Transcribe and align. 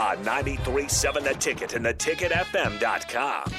On 0.00 0.16
93.7 0.24 1.24
The 1.24 1.34
Ticket 1.34 1.74
and 1.74 1.84
theticketfm.com. 1.84 3.52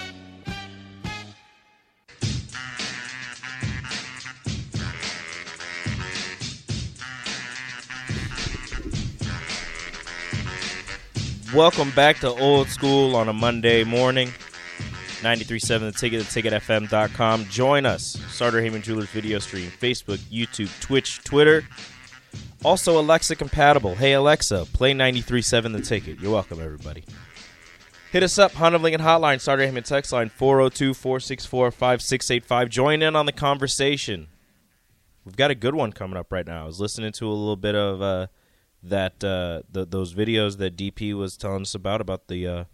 Welcome 11.53 11.91
back 11.91 12.17
to 12.21 12.29
Old 12.29 12.69
School 12.69 13.15
on 13.15 13.29
a 13.29 13.33
Monday 13.33 13.83
morning. 13.83 14.29
93.7 15.19 15.79
The 15.79 15.91
Ticket, 15.91 16.21
theticketfm.com. 16.23 17.45
Join 17.49 17.85
us. 17.85 18.17
Sartor 18.31 18.61
Hamann 18.61 18.81
Jewelers 18.81 19.09
video 19.11 19.37
stream, 19.37 19.69
Facebook, 19.79 20.17
YouTube, 20.31 20.71
Twitch, 20.81 21.23
Twitter. 21.23 21.63
Also 22.63 22.99
Alexa 22.99 23.35
compatible. 23.35 23.95
Hey 23.95 24.13
Alexa, 24.13 24.67
play 24.71 24.93
93.7 24.93 25.73
The 25.73 25.81
Ticket. 25.81 26.19
You're 26.19 26.31
welcome, 26.31 26.61
everybody. 26.61 27.03
Hit 28.11 28.21
us 28.21 28.37
up, 28.37 28.51
Honda 28.51 28.77
Lincoln 28.77 29.01
Hotline, 29.01 29.41
Sartor 29.41 29.65
Hamann 29.65 29.81
text 29.83 30.11
line 30.11 30.29
402-464-5685. 30.29 32.69
Join 32.69 33.01
in 33.01 33.15
on 33.15 33.25
the 33.25 33.31
conversation. 33.31 34.27
We've 35.25 35.37
got 35.37 35.49
a 35.49 35.55
good 35.55 35.73
one 35.75 35.93
coming 35.93 36.17
up 36.17 36.31
right 36.31 36.45
now. 36.45 36.63
I 36.63 36.67
was 36.67 36.79
listening 36.79 37.13
to 37.13 37.27
a 37.27 37.29
little 37.29 37.55
bit 37.55 37.73
of 37.73 37.99
uh, 38.01 38.27
that 38.83 39.23
uh, 39.23 39.61
the, 39.71 39.85
those 39.85 40.13
videos 40.13 40.57
that 40.57 40.75
DP 40.75 41.13
was 41.13 41.37
telling 41.37 41.61
us 41.61 41.73
about 41.73 42.01
about 42.01 42.27
the 42.27 42.47
uh, 42.47 42.65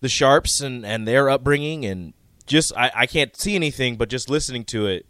the 0.00 0.08
Sharps 0.08 0.60
and, 0.60 0.84
and 0.84 1.08
their 1.08 1.30
upbringing 1.30 1.84
and 1.84 2.14
just 2.46 2.72
I, 2.76 2.92
I 2.94 3.06
can't 3.06 3.36
see 3.40 3.54
anything 3.54 3.96
but 3.96 4.08
just 4.08 4.30
listening 4.30 4.64
to 4.66 4.86
it 4.86 5.06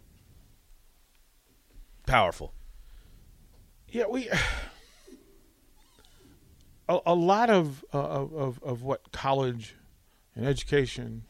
powerful. 2.06 2.54
Yeah, 3.90 4.04
we 4.08 4.28
a, 6.88 6.98
a 7.06 7.14
lot 7.14 7.50
of, 7.50 7.84
uh, 7.92 7.98
of 7.98 8.62
of 8.62 8.82
what 8.82 9.12
college 9.12 9.76
and 10.34 10.46
education, 10.46 11.24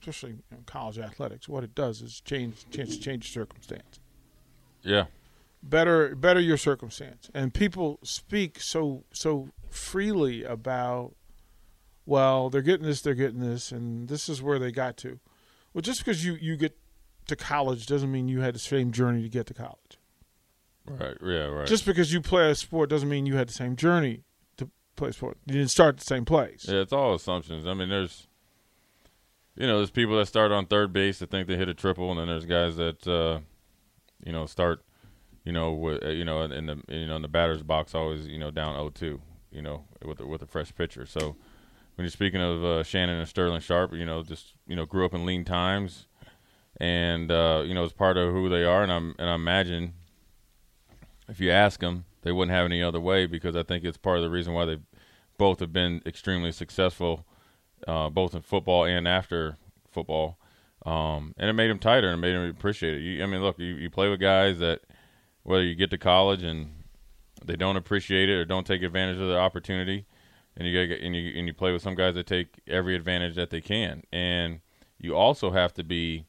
especially 0.00 0.32
you 0.32 0.42
know, 0.50 0.58
college 0.66 0.98
athletics, 0.98 1.48
what 1.48 1.64
it 1.64 1.74
does 1.74 2.02
is 2.02 2.20
change 2.20 2.66
change 2.70 3.00
change 3.00 3.32
circumstance. 3.32 4.00
Yeah. 4.82 5.06
Better 5.62 6.14
better 6.14 6.40
your 6.40 6.58
circumstance, 6.58 7.30
and 7.32 7.54
people 7.54 7.98
speak 8.02 8.60
so 8.60 9.04
so 9.12 9.48
freely 9.70 10.44
about. 10.44 11.14
Well, 12.06 12.50
they're 12.50 12.60
getting 12.60 12.84
this, 12.84 13.00
they're 13.00 13.14
getting 13.14 13.40
this, 13.40 13.72
and 13.72 14.08
this 14.08 14.28
is 14.28 14.42
where 14.42 14.58
they 14.58 14.70
got 14.70 14.98
to. 14.98 15.20
Well, 15.72 15.80
just 15.80 16.04
because 16.04 16.22
you, 16.22 16.34
you 16.34 16.54
get 16.54 16.76
to 17.28 17.36
college 17.36 17.86
doesn't 17.86 18.12
mean 18.12 18.28
you 18.28 18.40
had 18.40 18.54
the 18.54 18.58
same 18.58 18.92
journey 18.92 19.22
to 19.22 19.28
get 19.30 19.46
to 19.46 19.54
college. 19.54 19.98
Right. 20.86 21.16
Yeah. 21.22 21.46
Right. 21.46 21.66
Just 21.66 21.86
because 21.86 22.12
you 22.12 22.20
play 22.20 22.50
a 22.50 22.54
sport 22.54 22.90
doesn't 22.90 23.08
mean 23.08 23.26
you 23.26 23.36
had 23.36 23.48
the 23.48 23.52
same 23.52 23.76
journey 23.76 24.22
to 24.58 24.68
play 24.96 25.12
sport. 25.12 25.38
You 25.46 25.54
didn't 25.54 25.70
start 25.70 25.98
the 25.98 26.04
same 26.04 26.24
place. 26.24 26.66
Yeah, 26.68 26.80
it's 26.80 26.92
all 26.92 27.14
assumptions. 27.14 27.66
I 27.66 27.74
mean, 27.74 27.88
there's, 27.88 28.26
you 29.56 29.66
know, 29.66 29.78
there's 29.78 29.90
people 29.90 30.16
that 30.18 30.26
start 30.26 30.52
on 30.52 30.66
third 30.66 30.92
base 30.92 31.18
that 31.20 31.30
think 31.30 31.48
they 31.48 31.56
hit 31.56 31.68
a 31.68 31.74
triple, 31.74 32.10
and 32.10 32.20
then 32.20 32.26
there's 32.28 32.44
guys 32.44 32.76
that, 32.76 33.06
uh, 33.06 33.40
you 34.24 34.32
know, 34.32 34.46
start, 34.46 34.82
you 35.44 35.52
know, 35.52 35.72
with, 35.72 36.04
uh, 36.04 36.08
you 36.08 36.24
know, 36.24 36.42
in 36.42 36.66
the 36.66 36.82
you 36.88 37.06
know 37.06 37.16
in 37.16 37.22
the 37.22 37.28
batter's 37.28 37.62
box 37.62 37.94
always 37.94 38.26
you 38.26 38.38
know 38.38 38.50
down 38.50 38.74
0-2, 38.74 39.20
you 39.50 39.62
know, 39.62 39.84
with 40.04 40.20
a, 40.20 40.26
with 40.26 40.42
a 40.42 40.46
fresh 40.46 40.74
pitcher. 40.74 41.06
So 41.06 41.36
when 41.94 42.04
you're 42.04 42.10
speaking 42.10 42.40
of 42.40 42.64
uh, 42.64 42.82
Shannon 42.82 43.18
and 43.18 43.28
Sterling 43.28 43.60
Sharpe, 43.60 43.94
you 43.94 44.04
know, 44.04 44.22
just 44.22 44.54
you 44.66 44.76
know, 44.76 44.84
grew 44.84 45.04
up 45.04 45.14
in 45.14 45.24
lean 45.24 45.44
times, 45.44 46.06
and 46.78 47.30
uh, 47.30 47.62
you 47.64 47.72
know, 47.72 47.84
it's 47.84 47.92
part 47.92 48.16
of 48.16 48.32
who 48.32 48.48
they 48.48 48.64
are, 48.64 48.82
and 48.82 48.92
I'm 48.92 49.14
and 49.18 49.30
I 49.30 49.34
imagine 49.34 49.94
if 51.34 51.40
you 51.40 51.50
ask 51.50 51.80
them, 51.80 52.04
they 52.22 52.30
wouldn't 52.30 52.54
have 52.54 52.64
any 52.64 52.80
other 52.80 53.00
way 53.00 53.26
because 53.26 53.56
I 53.56 53.64
think 53.64 53.82
it's 53.84 53.98
part 53.98 54.18
of 54.18 54.22
the 54.22 54.30
reason 54.30 54.54
why 54.54 54.66
they 54.66 54.78
both 55.36 55.58
have 55.58 55.72
been 55.72 56.00
extremely 56.06 56.52
successful, 56.52 57.26
uh, 57.88 58.08
both 58.08 58.36
in 58.36 58.40
football 58.40 58.84
and 58.84 59.08
after 59.08 59.56
football. 59.90 60.38
Um, 60.86 61.34
and 61.36 61.50
it 61.50 61.54
made 61.54 61.70
them 61.70 61.80
tighter 61.80 62.06
and 62.06 62.18
it 62.18 62.24
made 62.24 62.36
them 62.36 62.48
appreciate 62.48 62.94
it. 62.94 63.00
You, 63.00 63.24
I 63.24 63.26
mean, 63.26 63.42
look, 63.42 63.58
you, 63.58 63.74
you 63.74 63.90
play 63.90 64.08
with 64.08 64.20
guys 64.20 64.60
that 64.60 64.82
whether 65.42 65.64
you 65.64 65.74
get 65.74 65.90
to 65.90 65.98
college 65.98 66.44
and 66.44 66.70
they 67.44 67.56
don't 67.56 67.76
appreciate 67.76 68.28
it 68.28 68.34
or 68.34 68.44
don't 68.44 68.66
take 68.66 68.82
advantage 68.82 69.18
of 69.18 69.26
the 69.26 69.36
opportunity, 69.36 70.06
and 70.56 70.68
you 70.68 70.86
get 70.86 71.00
and 71.00 71.16
you 71.16 71.36
and 71.36 71.48
you 71.48 71.52
play 71.52 71.72
with 71.72 71.82
some 71.82 71.96
guys 71.96 72.14
that 72.14 72.28
take 72.28 72.60
every 72.68 72.94
advantage 72.94 73.34
that 73.34 73.50
they 73.50 73.60
can, 73.60 74.04
and 74.12 74.60
you 74.98 75.16
also 75.16 75.50
have 75.50 75.74
to 75.74 75.82
be 75.82 76.26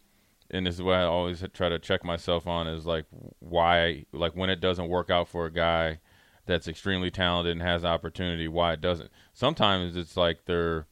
and 0.51 0.65
this 0.65 0.75
is 0.75 0.81
what 0.81 0.95
I 0.95 1.03
always 1.03 1.43
try 1.53 1.69
to 1.69 1.79
check 1.79 2.03
myself 2.03 2.47
on 2.47 2.67
is 2.67 2.85
like 2.85 3.05
why 3.39 4.05
like 4.11 4.35
when 4.35 4.49
it 4.49 4.59
doesn't 4.59 4.87
work 4.87 5.09
out 5.09 5.27
for 5.27 5.45
a 5.45 5.51
guy 5.51 5.99
that's 6.45 6.67
extremely 6.67 7.09
talented 7.09 7.53
and 7.53 7.61
has 7.61 7.83
opportunity 7.83 8.47
why 8.47 8.73
it 8.73 8.81
doesn't. 8.81 9.09
Sometimes 9.33 9.95
it's 9.95 10.15
like 10.15 10.45
their 10.45 10.87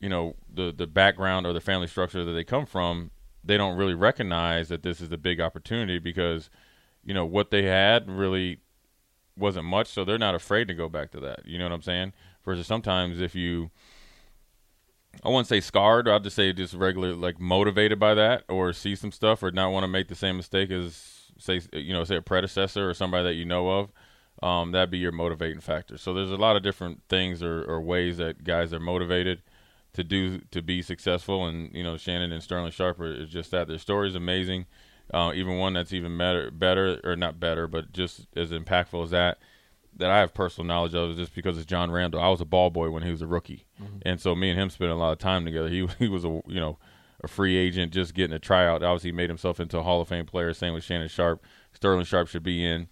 you 0.00 0.08
know 0.08 0.36
the 0.52 0.72
the 0.76 0.86
background 0.86 1.46
or 1.46 1.52
the 1.52 1.60
family 1.60 1.86
structure 1.86 2.24
that 2.24 2.32
they 2.32 2.44
come 2.44 2.66
from 2.66 3.10
they 3.42 3.56
don't 3.56 3.76
really 3.76 3.94
recognize 3.94 4.68
that 4.68 4.82
this 4.82 5.00
is 5.00 5.10
a 5.12 5.16
big 5.16 5.40
opportunity 5.40 5.98
because 5.98 6.50
you 7.04 7.14
know 7.14 7.24
what 7.24 7.50
they 7.50 7.62
had 7.62 8.10
really 8.10 8.60
wasn't 9.36 9.64
much 9.64 9.86
so 9.86 10.04
they're 10.04 10.18
not 10.18 10.34
afraid 10.34 10.66
to 10.68 10.74
go 10.74 10.88
back 10.88 11.10
to 11.12 11.20
that. 11.20 11.46
You 11.46 11.58
know 11.58 11.64
what 11.64 11.72
I'm 11.72 11.82
saying? 11.82 12.12
Versus 12.44 12.66
sometimes 12.66 13.20
if 13.20 13.34
you 13.34 13.70
I 15.22 15.28
wouldn't 15.28 15.48
say 15.48 15.60
scarred. 15.60 16.08
I'll 16.08 16.20
just 16.20 16.36
say 16.36 16.52
just 16.52 16.74
regular, 16.74 17.14
like 17.14 17.40
motivated 17.40 17.98
by 17.98 18.14
that, 18.14 18.44
or 18.48 18.72
see 18.72 18.94
some 18.94 19.12
stuff, 19.12 19.42
or 19.42 19.50
not 19.50 19.72
want 19.72 19.84
to 19.84 19.88
make 19.88 20.08
the 20.08 20.14
same 20.14 20.36
mistake 20.36 20.70
as 20.70 21.30
say, 21.38 21.60
you 21.72 21.92
know, 21.92 22.04
say 22.04 22.16
a 22.16 22.22
predecessor 22.22 22.88
or 22.88 22.94
somebody 22.94 23.24
that 23.24 23.34
you 23.34 23.44
know 23.44 23.68
of. 23.70 23.90
Um, 24.42 24.72
that'd 24.72 24.90
be 24.90 24.98
your 24.98 25.12
motivating 25.12 25.60
factor. 25.60 25.96
So 25.96 26.12
there's 26.12 26.30
a 26.30 26.36
lot 26.36 26.56
of 26.56 26.62
different 26.62 27.02
things 27.08 27.42
or, 27.42 27.64
or 27.64 27.80
ways 27.80 28.18
that 28.18 28.44
guys 28.44 28.72
are 28.72 28.80
motivated 28.80 29.42
to 29.94 30.04
do 30.04 30.40
to 30.50 30.60
be 30.60 30.82
successful, 30.82 31.46
and 31.46 31.74
you 31.74 31.82
know, 31.82 31.96
Shannon 31.96 32.32
and 32.32 32.42
Sterling 32.42 32.70
Sharper 32.70 33.06
is 33.06 33.30
just 33.30 33.50
that. 33.50 33.66
Their 33.66 33.78
story 33.78 34.08
is 34.08 34.14
amazing. 34.14 34.66
Uh, 35.12 35.32
even 35.34 35.58
one 35.58 35.72
that's 35.72 35.92
even 35.92 36.18
better, 36.18 36.50
better 36.50 37.00
or 37.04 37.16
not 37.16 37.40
better, 37.40 37.66
but 37.66 37.92
just 37.92 38.26
as 38.36 38.50
impactful 38.50 39.04
as 39.04 39.10
that 39.10 39.38
that 39.98 40.10
I 40.10 40.18
have 40.18 40.34
personal 40.34 40.66
knowledge 40.66 40.94
of 40.94 41.10
is 41.10 41.16
just 41.16 41.34
because 41.34 41.56
it's 41.56 41.66
John 41.66 41.90
Randle. 41.90 42.20
I 42.20 42.28
was 42.28 42.40
a 42.40 42.44
ball 42.44 42.70
boy 42.70 42.90
when 42.90 43.02
he 43.02 43.10
was 43.10 43.22
a 43.22 43.26
rookie, 43.26 43.66
mm-hmm. 43.82 43.98
and 44.02 44.20
so 44.20 44.34
me 44.34 44.50
and 44.50 44.58
him 44.58 44.70
spent 44.70 44.90
a 44.90 44.94
lot 44.94 45.12
of 45.12 45.18
time 45.18 45.44
together. 45.44 45.68
He 45.68 45.86
he 45.98 46.08
was 46.08 46.24
a 46.24 46.40
you 46.46 46.60
know 46.60 46.78
a 47.22 47.28
free 47.28 47.56
agent 47.56 47.92
just 47.92 48.14
getting 48.14 48.34
a 48.34 48.38
tryout. 48.38 48.82
Obviously, 48.82 49.08
he 49.10 49.16
made 49.16 49.30
himself 49.30 49.60
into 49.60 49.78
a 49.78 49.82
Hall 49.82 50.00
of 50.00 50.08
Fame 50.08 50.26
player. 50.26 50.52
Same 50.52 50.74
with 50.74 50.84
Shannon 50.84 51.08
Sharpe. 51.08 51.42
Sterling 51.72 52.04
Sharpe 52.04 52.28
should 52.28 52.42
be 52.42 52.64
in. 52.64 52.88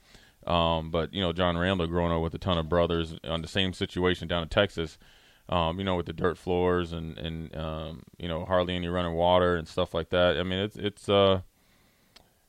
Um, 0.47 0.91
but 0.91 1.15
you 1.15 1.23
know 1.23 1.33
John 1.33 1.57
Randle 1.57 1.87
growing 1.87 2.13
up 2.13 2.21
with 2.21 2.35
a 2.35 2.39
ton 2.39 2.59
of 2.59 2.69
brothers 2.69 3.17
on 3.25 3.43
the 3.43 3.49
same 3.49 3.73
situation 3.73 4.29
down 4.29 4.43
in 4.43 4.49
Texas. 4.49 4.99
Um, 5.47 5.79
you 5.79 5.85
know, 5.85 5.97
with 5.97 6.07
the 6.07 6.15
dirt 6.15 6.39
floors 6.39 6.93
and 6.93 7.19
and 7.19 7.55
um, 7.57 8.03
you 8.19 8.29
know 8.29 8.45
hardly 8.45 8.75
any 8.75 8.89
running 8.89 9.13
water 9.13 9.57
and 9.57 9.69
stuff 9.69 9.95
like 9.95 10.11
that. 10.11 10.39
I 10.39 10.43
mean, 10.43 10.59
it's 10.59 10.77
it's 10.77 11.09
uh, 11.09 11.43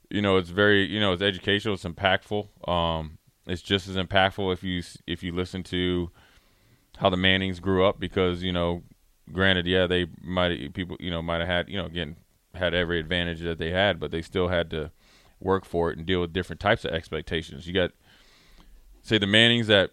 you 0.09 0.21
know, 0.21 0.37
it's 0.37 0.49
very 0.49 0.85
you 0.85 0.99
know, 0.99 1.13
it's 1.13 1.21
educational, 1.21 1.75
it's 1.75 1.83
impactful. 1.83 2.69
Um, 2.69 3.17
it's 3.47 3.61
just 3.61 3.87
as 3.87 3.95
impactful 3.95 4.51
if 4.53 4.63
you 4.63 4.83
if 5.07 5.23
you 5.23 5.33
listen 5.33 5.63
to 5.63 6.11
how 6.97 7.09
the 7.09 7.17
Mannings 7.17 7.59
grew 7.59 7.85
up 7.85 7.99
because 7.99 8.43
you 8.43 8.51
know, 8.51 8.83
granted, 9.31 9.65
yeah, 9.65 9.87
they 9.87 10.07
might 10.21 10.73
people 10.73 10.97
you 10.99 11.11
know 11.11 11.21
might 11.21 11.39
have 11.39 11.47
had 11.47 11.69
you 11.69 11.77
know 11.77 11.85
again 11.85 12.15
had 12.53 12.73
every 12.73 12.99
advantage 12.99 13.41
that 13.41 13.57
they 13.57 13.71
had, 13.71 13.99
but 13.99 14.11
they 14.11 14.21
still 14.21 14.47
had 14.47 14.69
to 14.69 14.91
work 15.39 15.65
for 15.65 15.91
it 15.91 15.97
and 15.97 16.05
deal 16.05 16.21
with 16.21 16.33
different 16.33 16.59
types 16.59 16.85
of 16.85 16.91
expectations. 16.91 17.67
You 17.67 17.73
got 17.73 17.91
say 19.01 19.17
the 19.17 19.27
Mannings 19.27 19.67
that 19.67 19.91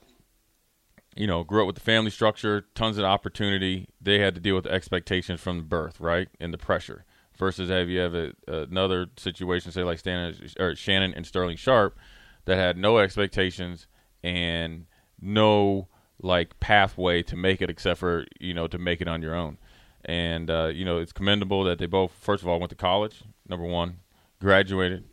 you 1.14 1.26
know, 1.26 1.44
grew 1.44 1.62
up 1.62 1.66
with 1.66 1.76
the 1.76 1.82
family 1.82 2.10
structure, 2.10 2.66
tons 2.74 2.98
of 2.98 3.04
opportunity. 3.04 3.88
They 4.00 4.18
had 4.18 4.34
to 4.34 4.40
deal 4.40 4.54
with 4.54 4.64
the 4.64 4.72
expectations 4.72 5.40
from 5.40 5.64
birth, 5.64 6.00
right, 6.00 6.28
and 6.40 6.52
the 6.52 6.58
pressure. 6.58 7.04
Versus 7.36 7.70
have 7.70 7.88
you 7.88 8.00
have 8.00 8.14
a, 8.14 8.32
another 8.46 9.08
situation, 9.16 9.72
say 9.72 9.82
like 9.82 9.98
Stan, 9.98 10.34
or 10.58 10.74
Shannon 10.74 11.12
and 11.14 11.26
Sterling 11.26 11.56
Sharpe, 11.56 11.98
that 12.44 12.56
had 12.56 12.76
no 12.76 12.98
expectations 12.98 13.86
and 14.22 14.86
no 15.20 15.88
like 16.20 16.58
pathway 16.60 17.22
to 17.22 17.36
make 17.36 17.60
it, 17.60 17.70
except 17.70 18.00
for 18.00 18.26
you 18.40 18.54
know 18.54 18.66
to 18.66 18.78
make 18.78 19.00
it 19.00 19.08
on 19.08 19.22
your 19.22 19.34
own. 19.34 19.58
And 20.04 20.50
uh, 20.50 20.70
you 20.72 20.84
know 20.84 20.98
it's 20.98 21.12
commendable 21.12 21.64
that 21.64 21.78
they 21.78 21.86
both, 21.86 22.12
first 22.12 22.42
of 22.42 22.48
all, 22.48 22.58
went 22.58 22.70
to 22.70 22.76
college. 22.76 23.24
Number 23.48 23.66
one, 23.66 23.98
graduated, 24.40 25.04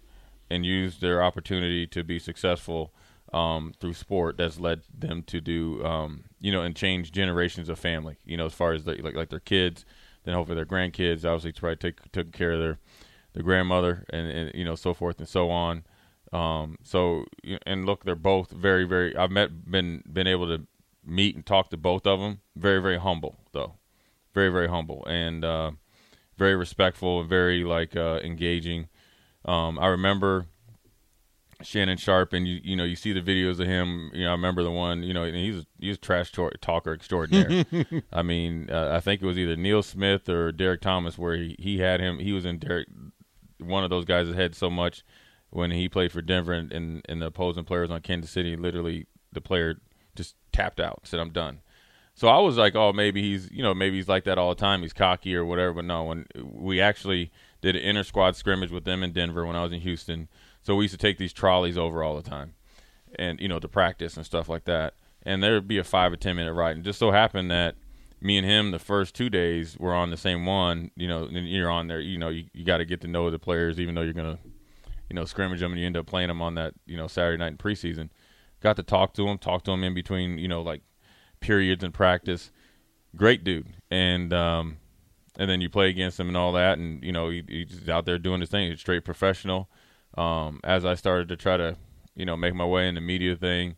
and 0.49 0.65
used 0.65 1.01
their 1.01 1.21
opportunity 1.23 1.85
to 1.87 2.03
be 2.03 2.19
successful 2.19 2.93
um, 3.33 3.73
through 3.79 3.93
sport 3.93 4.37
that's 4.37 4.59
led 4.59 4.81
them 4.97 5.23
to 5.23 5.39
do 5.39 5.83
um, 5.85 6.25
you 6.39 6.51
know 6.51 6.61
and 6.61 6.75
change 6.75 7.11
generations 7.11 7.69
of 7.69 7.77
family 7.77 8.17
you 8.25 8.35
know 8.37 8.45
as 8.45 8.53
far 8.53 8.73
as 8.73 8.85
the, 8.85 8.95
like 8.95 9.15
like 9.15 9.29
their 9.29 9.39
kids 9.39 9.85
then 10.23 10.33
hopefully 10.33 10.55
their 10.55 10.65
grandkids 10.65 11.25
obviously 11.25 11.51
try 11.51 11.71
to 11.71 11.75
take 11.75 12.11
took 12.11 12.31
care 12.31 12.53
of 12.53 12.59
their 12.59 12.79
their 13.33 13.43
grandmother 13.43 14.05
and, 14.09 14.27
and 14.31 14.51
you 14.55 14.65
know 14.65 14.75
so 14.75 14.93
forth 14.93 15.19
and 15.19 15.27
so 15.27 15.49
on 15.49 15.83
um, 16.31 16.77
so 16.83 17.25
and 17.65 17.85
look 17.85 18.03
they're 18.03 18.15
both 18.15 18.51
very 18.51 18.83
very 18.85 19.15
I've 19.15 19.31
met 19.31 19.69
been 19.69 20.03
been 20.11 20.27
able 20.27 20.47
to 20.47 20.65
meet 21.05 21.35
and 21.35 21.45
talk 21.45 21.69
to 21.69 21.77
both 21.77 22.05
of 22.05 22.19
them 22.19 22.41
very 22.55 22.81
very 22.81 22.99
humble 22.99 23.37
though 23.51 23.73
very 24.33 24.49
very 24.49 24.67
humble 24.67 25.05
and 25.07 25.43
uh, 25.43 25.71
very 26.37 26.55
respectful 26.55 27.21
and 27.21 27.29
very 27.29 27.63
like 27.63 27.95
uh, 27.95 28.19
engaging 28.23 28.87
um, 29.45 29.79
I 29.79 29.87
remember 29.87 30.45
Shannon 31.61 31.97
Sharpe, 31.97 32.33
and 32.33 32.47
you 32.47 32.59
you 32.63 32.75
know 32.75 32.83
you 32.83 32.95
see 32.95 33.13
the 33.13 33.21
videos 33.21 33.59
of 33.59 33.67
him. 33.67 34.11
You 34.13 34.23
know, 34.23 34.29
I 34.29 34.33
remember 34.33 34.63
the 34.63 34.71
one. 34.71 35.03
You 35.03 35.13
know, 35.13 35.23
and 35.23 35.35
he's 35.35 35.65
he's 35.79 35.95
a 35.95 35.99
trash 35.99 36.31
talker 36.31 36.93
extraordinaire. 36.93 37.65
I 38.13 38.21
mean, 38.21 38.69
uh, 38.69 38.91
I 38.93 38.99
think 38.99 39.21
it 39.21 39.25
was 39.25 39.37
either 39.37 39.55
Neil 39.55 39.83
Smith 39.83 40.29
or 40.29 40.51
Derrick 40.51 40.81
Thomas 40.81 41.17
where 41.17 41.35
he, 41.35 41.55
he 41.59 41.79
had 41.79 41.99
him. 41.99 42.19
He 42.19 42.31
was 42.31 42.45
in 42.45 42.59
Derrick 42.59 42.87
one 43.59 43.83
of 43.83 43.89
those 43.89 44.05
guys 44.05 44.33
had 44.33 44.55
so 44.55 44.69
much 44.69 45.03
when 45.51 45.71
he 45.71 45.89
played 45.89 46.11
for 46.11 46.21
Denver, 46.21 46.53
and, 46.53 46.71
and, 46.71 47.05
and 47.07 47.21
the 47.21 47.27
opposing 47.27 47.63
players 47.63 47.89
on 47.89 48.01
Kansas 48.01 48.31
City. 48.31 48.55
Literally, 48.55 49.07
the 49.31 49.41
player 49.41 49.79
just 50.15 50.35
tapped 50.51 50.79
out, 50.79 51.01
said, 51.03 51.19
"I'm 51.19 51.31
done." 51.31 51.59
So 52.15 52.27
I 52.27 52.39
was 52.39 52.57
like, 52.57 52.75
"Oh, 52.75 52.93
maybe 52.93 53.21
he's 53.21 53.51
you 53.51 53.63
know 53.63 53.73
maybe 53.73 53.97
he's 53.97 54.07
like 54.07 54.25
that 54.25 54.37
all 54.37 54.49
the 54.49 54.59
time. 54.59 54.81
He's 54.81 54.93
cocky 54.93 55.35
or 55.35 55.45
whatever." 55.45 55.73
But 55.73 55.85
no, 55.85 56.03
when 56.03 56.25
we 56.35 56.81
actually 56.81 57.31
did 57.61 57.75
an 57.75 57.81
inter 57.81 58.03
squad 58.03 58.35
scrimmage 58.35 58.71
with 58.71 58.85
them 58.85 59.03
in 59.03 59.11
Denver 59.11 59.45
when 59.45 59.55
I 59.55 59.63
was 59.63 59.71
in 59.71 59.81
Houston 59.81 60.29
so 60.63 60.75
we 60.75 60.85
used 60.85 60.93
to 60.93 60.97
take 60.97 61.17
these 61.17 61.33
trolleys 61.33 61.77
over 61.77 62.03
all 62.03 62.15
the 62.15 62.27
time, 62.27 62.55
and 63.17 63.39
you 63.39 63.47
know 63.47 63.59
to 63.59 63.67
practice 63.67 64.17
and 64.17 64.25
stuff 64.25 64.49
like 64.49 64.65
that. 64.65 64.95
And 65.23 65.43
there'd 65.43 65.67
be 65.67 65.77
a 65.77 65.83
five 65.83 66.13
or 66.13 66.15
ten 66.15 66.35
minute 66.35 66.53
ride, 66.53 66.75
and 66.75 66.85
just 66.85 66.99
so 66.99 67.11
happened 67.11 67.49
that 67.51 67.75
me 68.21 68.37
and 68.37 68.45
him 68.45 68.71
the 68.71 68.79
first 68.79 69.15
two 69.15 69.29
days 69.29 69.77
were 69.77 69.93
on 69.93 70.11
the 70.11 70.17
same 70.17 70.45
one. 70.45 70.91
You 70.95 71.07
know, 71.07 71.23
and 71.23 71.47
you're 71.47 71.69
on 71.69 71.87
there. 71.87 71.99
You 71.99 72.17
know, 72.17 72.29
you, 72.29 72.45
you 72.53 72.65
got 72.65 72.77
to 72.77 72.85
get 72.85 73.01
to 73.01 73.07
know 73.07 73.29
the 73.29 73.39
players, 73.39 73.79
even 73.79 73.95
though 73.95 74.01
you're 74.01 74.13
gonna, 74.13 74.39
you 75.09 75.15
know, 75.15 75.25
scrimmage 75.25 75.59
them, 75.59 75.71
and 75.71 75.79
you 75.79 75.85
end 75.85 75.97
up 75.97 76.05
playing 76.05 76.27
them 76.27 76.41
on 76.41 76.55
that 76.55 76.73
you 76.85 76.97
know 76.97 77.07
Saturday 77.07 77.37
night 77.37 77.51
in 77.53 77.57
preseason. 77.57 78.09
Got 78.61 78.75
to 78.75 78.83
talk 78.83 79.13
to 79.13 79.27
him, 79.27 79.37
talk 79.37 79.63
to 79.63 79.71
him 79.71 79.83
in 79.83 79.93
between, 79.93 80.37
you 80.37 80.47
know, 80.47 80.61
like 80.61 80.81
periods 81.39 81.83
in 81.83 81.91
practice. 81.91 82.51
Great 83.15 83.43
dude, 83.43 83.67
and 83.89 84.33
um, 84.33 84.77
and 85.37 85.49
then 85.49 85.61
you 85.61 85.69
play 85.69 85.89
against 85.89 86.19
him 86.19 86.27
and 86.27 86.37
all 86.37 86.51
that, 86.53 86.77
and 86.77 87.03
you 87.03 87.11
know 87.11 87.29
he, 87.29 87.43
he's 87.47 87.89
out 87.89 88.05
there 88.05 88.19
doing 88.19 88.41
his 88.41 88.49
thing. 88.49 88.69
He's 88.69 88.79
straight 88.79 89.05
professional 89.05 89.69
um, 90.17 90.59
as 90.63 90.85
I 90.85 90.95
started 90.95 91.29
to 91.29 91.35
try 91.35 91.57
to, 91.57 91.77
you 92.15 92.25
know, 92.25 92.35
make 92.35 92.53
my 92.53 92.65
way 92.65 92.87
in 92.87 92.95
the 92.95 93.01
media 93.01 93.35
thing, 93.35 93.75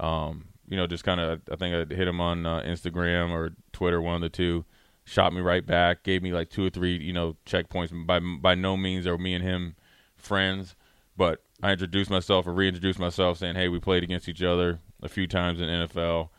um, 0.00 0.46
you 0.68 0.76
know, 0.76 0.86
just 0.86 1.04
kind 1.04 1.20
of, 1.20 1.42
I 1.50 1.56
think 1.56 1.74
I 1.74 1.94
hit 1.94 2.08
him 2.08 2.20
on 2.20 2.46
uh, 2.46 2.60
Instagram 2.62 3.30
or 3.30 3.54
Twitter, 3.72 4.00
one 4.00 4.16
of 4.16 4.20
the 4.22 4.28
two, 4.28 4.64
shot 5.04 5.32
me 5.32 5.40
right 5.40 5.64
back, 5.64 6.02
gave 6.02 6.22
me 6.22 6.32
like 6.32 6.50
two 6.50 6.66
or 6.66 6.70
three, 6.70 6.96
you 6.96 7.12
know, 7.12 7.36
checkpoints. 7.46 8.06
By 8.06 8.20
by 8.20 8.54
no 8.54 8.76
means 8.76 9.06
are 9.06 9.18
me 9.18 9.34
and 9.34 9.44
him 9.44 9.76
friends, 10.24 10.74
but 11.16 11.42
I 11.62 11.72
introduced 11.72 12.10
myself 12.10 12.46
or 12.46 12.52
reintroduced 12.52 12.98
myself, 12.98 13.38
saying, 13.38 13.54
"Hey, 13.54 13.68
we 13.68 13.78
played 13.78 14.02
against 14.02 14.28
each 14.28 14.42
other 14.42 14.80
a 15.02 15.08
few 15.08 15.26
times 15.26 15.60
in 15.60 15.68
NFL. 15.68 16.30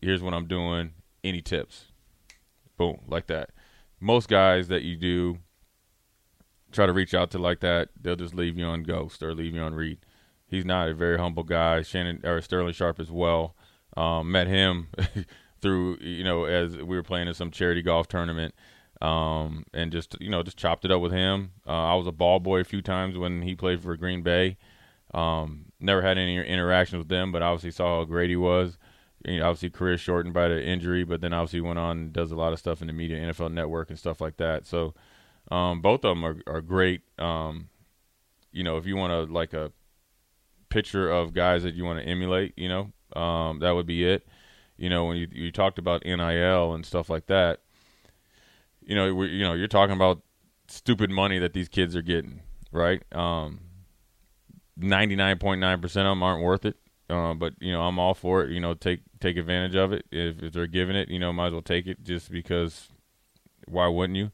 Here's 0.00 0.22
what 0.22 0.34
I'm 0.34 0.46
doing. 0.46 0.92
Any 1.22 1.40
tips?" 1.40 1.86
Boom, 2.76 3.00
like 3.06 3.26
that. 3.28 3.50
Most 4.00 4.28
guys 4.28 4.68
that 4.68 4.82
you 4.82 4.96
do 4.96 5.38
try 6.72 6.86
to 6.86 6.92
reach 6.92 7.14
out 7.14 7.30
to 7.30 7.38
like 7.38 7.60
that, 7.60 7.90
they'll 8.00 8.16
just 8.16 8.34
leave 8.34 8.58
you 8.58 8.64
on 8.64 8.82
ghost 8.82 9.22
or 9.22 9.34
leave 9.34 9.54
you 9.54 9.60
on 9.60 9.74
read. 9.74 9.98
He's 10.46 10.64
not 10.64 10.88
a 10.88 10.94
very 10.94 11.18
humble 11.18 11.44
guy. 11.44 11.82
Shannon 11.82 12.20
or 12.24 12.40
Sterling 12.40 12.72
Sharpe 12.72 13.00
as 13.00 13.10
well. 13.10 13.54
Um, 13.96 14.32
met 14.32 14.48
him 14.48 14.88
through 15.60 15.98
you 16.00 16.24
know 16.24 16.44
as 16.44 16.76
we 16.76 16.96
were 16.96 17.02
playing 17.02 17.28
in 17.28 17.34
some 17.34 17.50
charity 17.50 17.82
golf 17.82 18.08
tournament, 18.08 18.54
um, 19.02 19.64
and 19.74 19.90
just 19.90 20.16
you 20.20 20.30
know 20.30 20.42
just 20.42 20.56
chopped 20.56 20.84
it 20.84 20.92
up 20.92 21.00
with 21.02 21.12
him. 21.12 21.50
Uh, 21.66 21.92
I 21.92 21.94
was 21.96 22.06
a 22.06 22.12
ball 22.12 22.38
boy 22.38 22.60
a 22.60 22.64
few 22.64 22.80
times 22.80 23.18
when 23.18 23.42
he 23.42 23.54
played 23.54 23.82
for 23.82 23.96
Green 23.96 24.22
Bay. 24.22 24.56
Um, 25.12 25.66
never 25.80 26.00
had 26.00 26.16
any 26.16 26.38
interaction 26.38 26.98
with 26.98 27.08
them, 27.08 27.32
but 27.32 27.42
obviously 27.42 27.72
saw 27.72 27.98
how 27.98 28.04
great 28.04 28.30
he 28.30 28.36
was. 28.36 28.78
You 29.26 29.40
know, 29.40 29.48
obviously 29.48 29.70
career 29.70 29.98
shortened 29.98 30.34
by 30.34 30.48
the 30.48 30.64
injury, 30.64 31.04
but 31.04 31.20
then 31.20 31.32
obviously 31.32 31.60
went 31.60 31.80
on 31.80 31.98
and 31.98 32.12
does 32.12 32.30
a 32.30 32.36
lot 32.36 32.52
of 32.52 32.60
stuff 32.60 32.80
in 32.80 32.86
the 32.86 32.92
media, 32.92 33.18
NFL 33.18 33.52
Network, 33.52 33.90
and 33.90 33.98
stuff 33.98 34.20
like 34.20 34.36
that. 34.36 34.66
So 34.66 34.94
um, 35.50 35.80
both 35.80 36.04
of 36.04 36.10
them 36.16 36.24
are, 36.24 36.36
are 36.46 36.60
great. 36.60 37.02
Um, 37.18 37.68
you 38.52 38.62
know, 38.62 38.76
if 38.76 38.86
you 38.86 38.96
want 38.96 39.12
to 39.12 39.32
like 39.32 39.52
a 39.52 39.72
picture 40.70 41.10
of 41.10 41.34
guys 41.34 41.64
that 41.64 41.74
you 41.74 41.84
want 41.84 41.98
to 41.98 42.06
emulate, 42.06 42.54
you 42.56 42.68
know, 42.68 43.20
um, 43.20 43.58
that 43.58 43.72
would 43.72 43.86
be 43.86 44.04
it. 44.04 44.26
You 44.76 44.88
know, 44.88 45.06
when 45.06 45.16
you 45.16 45.28
you 45.30 45.50
talked 45.50 45.78
about 45.78 46.04
NIL 46.04 46.72
and 46.72 46.86
stuff 46.86 47.10
like 47.10 47.26
that, 47.26 47.60
you 48.84 48.94
know, 48.94 49.14
we, 49.14 49.28
you 49.28 49.44
know, 49.44 49.54
you're 49.54 49.68
talking 49.68 49.94
about 49.94 50.22
stupid 50.68 51.10
money 51.10 51.38
that 51.38 51.52
these 51.52 51.68
kids 51.68 51.94
are 51.96 52.02
getting, 52.02 52.40
right? 52.70 53.02
Um, 53.12 53.60
99.9% 54.78 55.84
of 55.84 55.92
them 55.92 56.22
aren't 56.22 56.42
worth 56.42 56.64
it. 56.64 56.76
Uh, 57.10 57.34
but 57.34 57.52
you 57.60 57.72
know, 57.72 57.82
I'm 57.82 57.98
all 57.98 58.14
for 58.14 58.42
it. 58.42 58.50
You 58.52 58.60
know, 58.60 58.72
take 58.72 59.00
take 59.20 59.36
advantage 59.36 59.74
of 59.74 59.92
it 59.92 60.06
if, 60.10 60.42
if 60.42 60.52
they're 60.54 60.66
giving 60.66 60.96
it. 60.96 61.08
You 61.10 61.18
know, 61.18 61.32
might 61.32 61.48
as 61.48 61.52
well 61.52 61.62
take 61.62 61.86
it 61.86 62.02
just 62.02 62.30
because. 62.30 62.88
Why 63.68 63.86
wouldn't 63.86 64.16
you? 64.16 64.32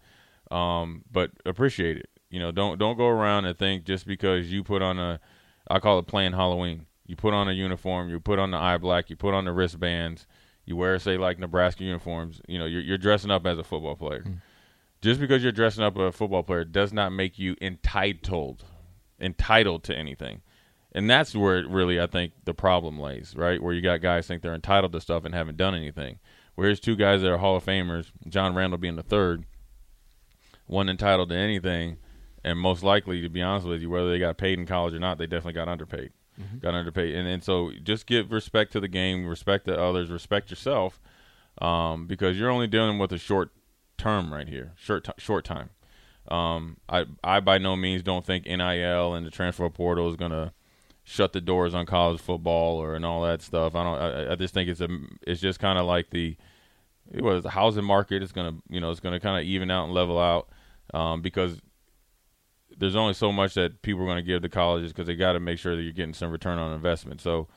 um, 0.51 1.05
but 1.11 1.31
appreciate 1.45 1.97
it. 1.97 2.09
You 2.31 2.41
know, 2.41 2.53
don't 2.53 2.79
don't 2.79 2.97
go 2.97 3.09
around 3.09 3.47
and 3.47 3.57
think 3.57 3.85
just 3.85 4.07
because 4.07 4.53
you 4.53 4.63
put 4.63 4.83
on 4.83 4.99
a, 4.99 5.21
I 5.71 5.79
call 5.79 5.99
it 5.99 6.07
playing 6.07 6.33
Halloween. 6.33 6.87
You 7.07 7.17
put 7.17 7.33
on 7.33 7.49
a 7.49 7.53
uniform, 7.53 8.11
you 8.11 8.21
put 8.21 8.39
on 8.39 8.51
the 8.51 8.59
eye 8.59 8.77
black, 8.77 9.09
you 9.09 9.17
put 9.17 9.33
on 9.33 9.47
the 9.47 9.53
wristbands, 9.53 10.27
you 10.69 10.77
wear 10.77 10.99
say 10.99 11.17
like 11.17 11.39
Nebraska 11.39 11.83
uniforms. 11.83 12.43
You 12.47 12.59
know, 12.59 12.67
you're, 12.67 12.83
you're 12.83 12.99
dressing 12.99 13.31
up 13.31 13.47
as 13.47 13.59
a 13.59 13.65
football 13.65 13.97
player. 13.97 14.23
Mm. 14.23 14.43
Just 15.01 15.19
because 15.19 15.43
you're 15.43 15.53
dressing 15.53 15.83
up 15.83 15.97
as 15.97 16.09
a 16.09 16.13
football 16.13 16.43
player 16.43 16.65
does 16.65 16.93
not 16.93 17.11
make 17.11 17.39
you 17.39 17.57
entitled 17.63 18.65
entitled 19.21 19.83
to 19.85 19.97
anything. 19.97 20.43
And 20.93 21.09
that's 21.09 21.35
where 21.35 21.67
really 21.67 22.01
I 22.01 22.07
think 22.07 22.33
the 22.45 22.55
problem 22.55 23.01
lays, 23.01 23.35
right? 23.35 23.63
Where 23.63 23.73
you 23.73 23.81
got 23.81 24.03
guys 24.03 24.27
think 24.27 24.43
they're 24.43 24.55
entitled 24.55 24.93
to 24.93 25.01
stuff 25.01 25.25
and 25.25 25.35
haven't 25.35 25.57
done 25.57 25.75
anything. 25.75 26.19
Whereas 26.55 26.81
two 26.81 26.97
guys 26.97 27.23
that 27.23 27.31
are 27.31 27.39
Hall 27.39 27.57
of 27.57 27.65
Famers, 27.65 28.11
John 28.29 28.55
Randle 28.55 28.79
being 28.79 28.97
the 28.97 29.03
third, 29.03 29.45
wasn't 30.67 30.91
entitled 30.91 31.31
to 31.31 31.37
anything, 31.37 31.99
and 32.45 32.59
most 32.59 32.83
likely, 32.83 33.23
to 33.23 33.29
be 33.29 33.43
honest 33.43 33.67
with 33.67 33.81
you, 33.81 33.89
whether 33.89 34.11
they 34.11 34.19
got 34.19 34.39
paid 34.39 34.59
in 34.59 34.67
college 34.67 34.93
or 34.93 34.99
not, 34.99 35.19
they 35.19 35.27
definitely 35.27 35.55
got 35.55 35.69
underpaid. 35.69 36.11
Mm-hmm. 36.41 36.59
Got 36.59 36.75
underpaid, 36.75 37.15
and 37.17 37.27
and 37.27 37.43
so 37.43 37.73
just 37.83 38.07
give 38.07 38.31
respect 38.31 38.73
to 38.73 38.81
the 38.81 38.89
game, 38.89 39.27
respect 39.27 39.67
to 39.67 39.81
others, 39.81 40.09
respect 40.09 40.51
yourself, 40.51 41.01
um, 41.61 42.07
because 42.07 42.39
you're 42.39 42.51
only 42.51 42.69
dealing 42.69 42.99
with 42.99 43.13
a 43.13 43.19
short 43.19 43.51
term 43.97 44.33
right 44.33 44.49
here, 44.49 44.73
short 44.77 45.05
t- 45.05 45.13
short 45.19 45.45
time. 45.45 45.71
Um, 46.29 46.77
I 46.89 47.07
I 47.25 47.41
by 47.41 47.59
no 47.59 47.75
means 47.75 48.03
don't 48.03 48.25
think 48.25 48.47
NIL 48.47 49.15
and 49.15 49.27
the 49.27 49.31
transfer 49.31 49.69
portal 49.69 50.09
is 50.09 50.17
gonna 50.17 50.53
shut 51.03 51.33
the 51.33 51.41
doors 51.41 51.75
on 51.75 51.87
college 51.87 52.21
football 52.21 52.77
or 52.77 52.95
and 52.95 53.05
all 53.05 53.23
that 53.23 53.43
stuff. 53.43 53.75
I 53.75 53.83
don't. 53.83 53.99
I, 53.99 54.33
I 54.33 54.35
just 54.37 54.55
think 54.55 54.69
it's 54.69 54.81
a 54.81 54.89
it's 55.27 55.41
just 55.41 55.59
kind 55.59 55.79
of 55.79 55.87
like 55.87 56.11
the 56.11 56.37
it 57.11 57.23
was 57.23 57.43
the 57.43 57.51
housing 57.51 57.85
market 57.85 58.23
is 58.23 58.31
gonna 58.31 58.57
you 58.69 58.81
know 58.81 58.91
it's 58.91 59.01
gonna 59.01 59.19
kind 59.19 59.41
of 59.41 59.45
even 59.45 59.71
out 59.71 59.87
and 59.87 59.95
level 59.95 60.19
out 60.19 60.49
um, 60.95 61.23
because 61.23 61.61
there's 62.79 62.97
only 62.97 63.15
so 63.15 63.33
much 63.33 63.55
that 63.55 63.83
people 63.83 64.03
are 64.03 64.07
going 64.07 64.17
to 64.17 64.23
give 64.23 64.43
to 64.43 64.49
colleges 64.49 64.93
because 64.93 65.07
they 65.07 65.17
got 65.17 65.33
to 65.33 65.41
make 65.41 65.59
sure 65.59 65.77
that 65.77 65.83
you're 65.83 65.93
getting 65.93 66.15
some 66.15 66.31
return 66.31 66.59
on 66.59 66.73
investment. 66.73 67.21
So 67.21 67.49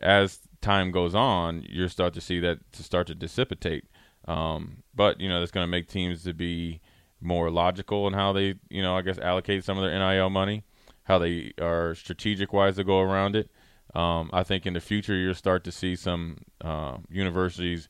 as 0.00 0.38
time 0.60 0.90
goes 0.90 1.14
on, 1.14 1.64
you 1.68 1.88
start 1.88 2.14
to 2.14 2.20
see 2.20 2.40
that 2.40 2.72
to 2.72 2.82
start 2.82 3.06
to 3.08 3.14
dissipate. 3.14 3.84
Um, 4.28 4.82
but 4.94 5.20
you 5.20 5.28
know 5.28 5.40
that's 5.40 5.50
going 5.50 5.64
to 5.64 5.70
make 5.70 5.88
teams 5.88 6.24
to 6.24 6.32
be 6.32 6.80
more 7.20 7.50
logical 7.50 8.06
in 8.06 8.14
how 8.14 8.32
they 8.32 8.54
you 8.68 8.82
know 8.82 8.96
I 8.96 9.02
guess 9.02 9.18
allocate 9.18 9.64
some 9.64 9.76
of 9.78 9.84
their 9.84 9.98
NIL 9.98 10.30
money, 10.30 10.64
how 11.04 11.18
they 11.18 11.52
are 11.60 11.94
strategic 11.94 12.52
wise 12.52 12.76
to 12.76 12.84
go 12.84 13.00
around 13.00 13.36
it. 13.36 13.50
Um, 13.94 14.30
I 14.32 14.44
think 14.44 14.66
in 14.66 14.74
the 14.74 14.80
future 14.80 15.14
you'll 15.14 15.34
start 15.34 15.64
to 15.64 15.72
see 15.72 15.96
some 15.96 16.38
uh, 16.60 16.98
universities 17.08 17.88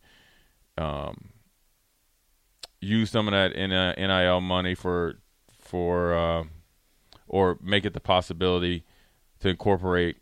um, 0.78 1.30
use 2.80 3.10
some 3.10 3.28
of 3.28 3.32
that 3.32 3.54
NIL 3.54 4.40
money 4.40 4.75
for 4.75 5.18
for 5.60 6.14
uh, 6.14 6.44
or 7.30 7.56
make 7.62 7.84
it 7.87 7.94
the 7.94 8.00
possibility 8.00 8.84
to 9.38 9.49
incorporate 9.49 10.16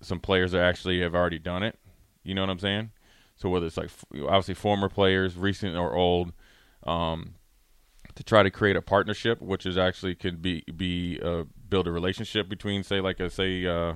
some 0.00 0.18
players 0.18 0.52
that 0.52 0.62
actually 0.62 1.00
have 1.02 1.14
already 1.14 1.38
done 1.38 1.62
it. 1.62 1.78
You 2.24 2.34
know 2.34 2.40
what 2.40 2.50
I'm 2.50 2.58
saying? 2.58 2.90
So 3.36 3.50
whether 3.50 3.66
it's 3.66 3.76
like 3.76 3.90
obviously 4.14 4.54
former 4.54 4.88
players, 4.88 5.36
recent 5.36 5.76
or 5.76 5.94
old, 5.94 6.32
um, 6.84 7.34
to 8.14 8.24
try 8.24 8.42
to 8.42 8.50
create 8.50 8.74
a 8.74 8.82
partnership, 8.82 9.40
which 9.40 9.66
is 9.66 9.76
actually 9.76 10.14
could 10.14 10.40
be 10.40 10.64
be 10.74 11.20
uh, 11.22 11.44
build 11.68 11.86
a 11.86 11.92
relationship 11.92 12.48
between 12.48 12.82
say 12.82 13.00
like 13.00 13.20
a 13.20 13.28
say 13.28 13.66
uh, 13.66 13.94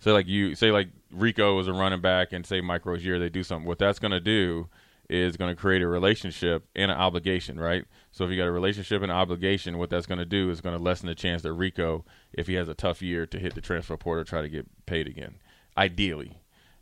say 0.00 0.10
like 0.10 0.26
you 0.26 0.56
say 0.56 0.72
like 0.72 0.88
Rico 1.12 1.58
is 1.60 1.68
a 1.68 1.72
running 1.72 2.00
back 2.00 2.32
and 2.32 2.44
say 2.44 2.60
Mike 2.60 2.84
Rozier 2.84 3.18
they 3.18 3.28
do 3.28 3.44
something. 3.44 3.66
What 3.66 3.78
that's 3.78 4.00
going 4.00 4.10
to 4.10 4.20
do 4.20 4.68
is 5.08 5.36
going 5.36 5.54
to 5.54 5.60
create 5.60 5.82
a 5.82 5.88
relationship 5.88 6.66
and 6.74 6.90
an 6.90 6.96
obligation, 6.96 7.60
right? 7.60 7.84
So 8.10 8.24
if 8.24 8.30
you 8.30 8.36
got 8.36 8.48
a 8.48 8.52
relationship 8.52 9.02
and 9.02 9.10
an 9.10 9.16
obligation, 9.16 9.78
what 9.78 9.90
that's 9.90 10.06
going 10.06 10.18
to 10.18 10.24
do 10.24 10.50
is 10.50 10.60
going 10.60 10.76
to 10.76 10.82
lessen 10.82 11.06
the 11.06 11.14
chance 11.14 11.42
that 11.42 11.52
Rico, 11.52 12.04
if 12.32 12.46
he 12.46 12.54
has 12.54 12.68
a 12.68 12.74
tough 12.74 13.02
year, 13.02 13.26
to 13.26 13.38
hit 13.38 13.54
the 13.54 13.60
transfer 13.60 13.96
portal, 13.96 14.24
try 14.24 14.42
to 14.42 14.48
get 14.48 14.66
paid 14.86 15.06
again. 15.06 15.36
Ideally, 15.78 16.38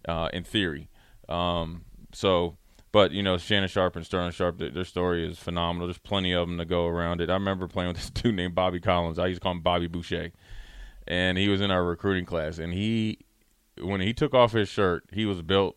uh, 0.09 0.28
in 0.33 0.45
theory. 0.45 0.88
Um, 1.28 1.85
so, 2.12 2.57
but 2.93 3.11
you 3.11 3.23
know, 3.23 3.37
Shannon 3.37 3.69
Sharpe 3.69 3.97
and 3.97 4.07
Sterling 4.07 4.33
Sharpe, 4.33 4.59
their, 4.59 4.71
their, 4.71 4.85
story 4.85 5.28
is 5.28 5.38
phenomenal. 5.38 5.88
There's 5.88 5.99
plenty 5.99 6.33
of 6.33 6.49
them 6.49 6.59
to 6.59 6.64
go 6.64 6.87
around 6.87 7.21
it. 7.21 7.31
I 7.31 7.35
remember 7.35 7.69
playing 7.69 7.88
with 7.88 7.97
this 7.99 8.11
dude 8.11 8.35
named 8.35 8.54
Bobby 8.54 8.81
Collins. 8.81 9.19
I 9.19 9.26
used 9.26 9.40
to 9.40 9.43
call 9.43 9.52
him 9.52 9.61
Bobby 9.61 9.87
Boucher, 9.87 10.33
and 11.07 11.37
he 11.37 11.49
was 11.49 11.61
in 11.61 11.71
our 11.71 11.85
recruiting 11.85 12.25
class. 12.25 12.59
And 12.59 12.73
he, 12.73 13.19
when 13.81 14.00
he 14.00 14.12
took 14.14 14.33
off 14.33 14.52
his 14.52 14.69
shirt, 14.69 15.04
he 15.12 15.26
was 15.26 15.43
built 15.43 15.76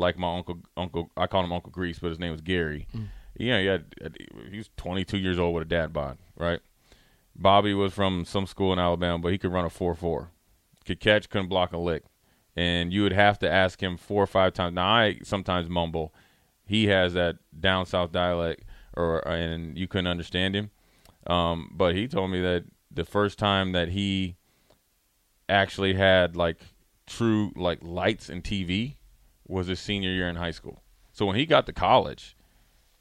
like 0.00 0.18
my 0.18 0.36
uncle. 0.36 0.58
Uncle, 0.76 1.10
I 1.16 1.26
call 1.26 1.44
him 1.44 1.52
Uncle 1.52 1.70
Grease, 1.70 1.98
but 1.98 2.08
his 2.08 2.18
name 2.18 2.32
was 2.32 2.40
Gary. 2.40 2.88
Mm. 2.94 3.08
Yeah, 3.36 3.60
he 3.60 3.66
had, 3.66 3.84
he 4.50 4.58
was 4.58 4.70
22 4.76 5.16
years 5.16 5.38
old 5.38 5.54
with 5.54 5.62
a 5.62 5.68
dad 5.68 5.92
bod, 5.92 6.18
right? 6.36 6.60
Bobby 7.36 7.72
was 7.72 7.92
from 7.92 8.24
some 8.24 8.46
school 8.46 8.72
in 8.72 8.78
Alabama, 8.78 9.18
but 9.18 9.32
he 9.32 9.38
could 9.38 9.52
run 9.52 9.64
a 9.64 9.70
4-4. 9.70 10.28
Could 10.84 11.00
catch, 11.00 11.30
couldn't 11.30 11.48
block 11.48 11.72
a 11.72 11.78
lick 11.78 12.02
and 12.56 12.92
you 12.92 13.02
would 13.02 13.12
have 13.12 13.38
to 13.38 13.50
ask 13.50 13.82
him 13.82 13.96
four 13.96 14.22
or 14.22 14.26
five 14.26 14.52
times. 14.52 14.74
Now 14.74 14.86
I 14.86 15.18
sometimes 15.22 15.68
mumble. 15.68 16.14
He 16.66 16.86
has 16.88 17.14
that 17.14 17.36
down 17.58 17.86
south 17.86 18.12
dialect, 18.12 18.64
or 18.96 19.26
and 19.26 19.76
you 19.78 19.88
couldn't 19.88 20.06
understand 20.06 20.54
him. 20.54 20.70
Um, 21.26 21.70
but 21.72 21.94
he 21.94 22.08
told 22.08 22.30
me 22.30 22.40
that 22.42 22.64
the 22.90 23.04
first 23.04 23.38
time 23.38 23.72
that 23.72 23.88
he 23.88 24.36
actually 25.48 25.94
had 25.94 26.36
like 26.36 26.60
true 27.06 27.52
like 27.56 27.78
lights 27.82 28.28
and 28.28 28.42
TV 28.42 28.96
was 29.50 29.66
his 29.66 29.80
senior 29.80 30.10
year 30.10 30.28
in 30.28 30.36
high 30.36 30.50
school. 30.50 30.82
So 31.12 31.26
when 31.26 31.36
he 31.36 31.46
got 31.46 31.66
to 31.66 31.72
college 31.72 32.36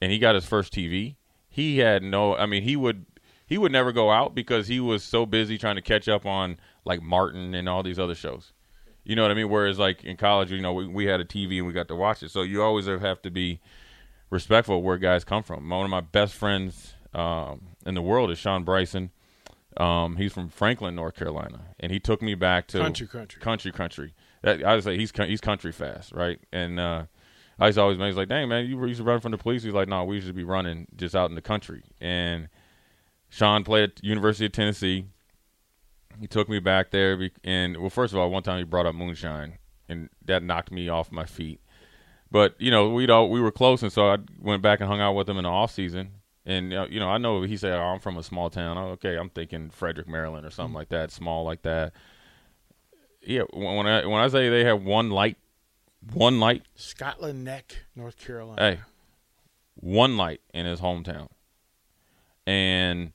and 0.02 0.12
he 0.12 0.20
got 0.20 0.36
his 0.36 0.46
first 0.46 0.74
TV, 0.74 1.16
he 1.48 1.80
had 1.80 2.04
no. 2.04 2.36
I 2.36 2.46
mean, 2.46 2.64
he 2.64 2.76
would 2.76 3.06
he 3.46 3.58
would 3.58 3.72
never 3.72 3.92
go 3.92 4.12
out 4.12 4.36
because 4.36 4.68
he 4.68 4.80
was 4.80 5.04
so 5.04 5.26
busy 5.26 5.58
trying 5.58 5.76
to 5.76 5.82
catch 5.82 6.08
up 6.08 6.26
on 6.26 6.58
like 6.86 7.02
Martin 7.02 7.54
and 7.54 7.68
all 7.68 7.84
these 7.84 8.00
other 8.00 8.16
shows. 8.16 8.54
You 9.04 9.16
know 9.16 9.24
what 9.24 9.32
I 9.32 9.34
mean? 9.34 9.50
Whereas 9.50 9.80
like 9.80 10.04
in 10.04 10.18
college, 10.18 10.52
you 10.52 10.62
know, 10.62 10.74
we, 10.74 10.88
we 10.88 11.06
had 11.06 11.20
a 11.20 11.26
TV 11.26 11.58
and 11.58 11.68
we 11.68 11.74
got 11.74 11.88
to 11.88 11.96
watch 11.96 12.22
it. 12.22 12.32
So 12.32 12.44
you 12.44 12.62
always 12.62 12.86
have 12.86 13.22
to 13.24 13.32
be 13.32 13.60
respectful 14.30 14.78
of 14.78 14.84
where 14.84 14.98
guys 14.98 15.24
come 15.24 15.44
from. 15.44 15.68
One 15.68 15.84
of 15.84 15.90
my 15.90 16.02
best 16.02 16.36
friends 16.36 16.94
um, 17.14 17.70
in 17.86 17.96
the 17.96 18.02
world 18.02 18.30
is 18.30 18.38
Sean 18.38 18.64
Bryson. 18.64 19.12
Um, 19.78 20.18
he's 20.18 20.34
from 20.34 20.50
Franklin, 20.50 20.96
North 20.96 21.16
Carolina, 21.16 21.62
and 21.80 21.92
he 21.92 22.00
took 22.00 22.22
me 22.22 22.36
back 22.36 22.68
to 22.70 22.80
country, 22.80 23.08
country, 23.08 23.42
country, 23.42 23.72
country. 23.72 24.14
That, 24.42 24.64
I 24.64 24.76
would 24.76 24.84
say 24.84 24.98
he's 24.98 25.12
he's 25.16 25.42
country 25.42 25.72
fast, 25.72 26.12
right? 26.12 26.40
And 26.52 26.80
uh, 26.80 27.04
I 27.60 27.68
used 27.68 27.78
to 27.78 27.82
always, 27.82 27.98
he's 27.98 28.16
like, 28.16 28.30
"Dang 28.30 28.50
man, 28.50 28.66
you 28.66 28.84
used 28.86 29.00
to 29.00 29.04
run 29.04 29.20
from 29.20 29.32
the 29.32 29.38
police." 29.38 29.64
He's 29.64 29.74
like, 29.74 29.88
"No, 29.88 30.04
we 30.04 30.16
used 30.16 30.28
to 30.28 30.34
be 30.34 30.44
running 30.44 30.88
just 30.96 31.16
out 31.16 31.30
in 31.30 31.36
the 31.36 31.42
country." 31.42 31.84
And 32.02 32.50
Sean 33.30 33.64
played 33.64 33.92
at 33.92 34.04
University 34.04 34.48
of 34.48 34.52
Tennessee 34.52 35.06
he 36.20 36.28
took 36.28 36.50
me 36.50 36.60
back 36.60 36.92
there, 36.92 37.30
and 37.44 37.78
well, 37.78 37.90
first 37.90 38.14
of 38.14 38.20
all, 38.20 38.30
one 38.30 38.44
time 38.44 38.58
he 38.58 38.64
brought 38.64 38.86
up 38.86 38.96
moonshine, 38.96 39.58
and 39.88 40.10
that 40.26 40.44
knocked 40.44 40.72
me 40.72 40.90
off 40.90 41.12
my 41.12 41.26
feet. 41.26 41.62
But 42.30 42.56
you 42.60 42.72
know, 42.72 42.90
we 42.90 43.08
all 43.08 43.30
we 43.30 43.40
were 43.40 43.52
close, 43.52 43.82
and 43.84 43.92
so 43.92 44.10
I 44.10 44.18
went 44.40 44.62
back 44.62 44.80
and 44.82 44.90
hung 44.90 45.00
out 45.00 45.14
with 45.14 45.30
him 45.30 45.38
in 45.38 45.44
the 45.44 45.50
off 45.50 45.72
season. 45.72 46.12
And 46.46 46.72
you 46.72 47.00
know, 47.00 47.10
I 47.10 47.18
know 47.18 47.42
he 47.44 47.58
said, 47.58 47.74
oh, 47.74 47.84
"I'm 47.84 48.00
from 48.00 48.18
a 48.18 48.24
small 48.24 48.50
town." 48.50 48.78
Oh, 48.78 48.90
okay, 48.92 49.16
I'm 49.16 49.30
thinking 49.30 49.70
Frederick, 49.70 50.08
Maryland, 50.08 50.46
or 50.46 50.50
something 50.50 50.70
mm-hmm. 50.70 50.78
like 50.78 50.90
that, 50.90 51.12
small 51.12 51.44
like 51.44 51.62
that. 51.64 51.94
Yeah, 53.22 53.44
when 53.54 53.86
I 53.86 54.06
when 54.06 54.22
I 54.22 54.28
say 54.30 54.50
they 54.50 54.64
have 54.64 54.84
one 54.84 55.10
light, 55.10 55.38
one 56.14 56.40
light, 56.40 56.64
Scotland 56.76 57.44
Neck, 57.44 57.78
North 57.96 58.18
Carolina. 58.18 58.62
Hey, 58.62 58.80
one 59.76 60.18
light 60.18 60.42
in 60.54 60.66
his 60.66 60.80
hometown, 60.80 61.28
and 62.48 63.12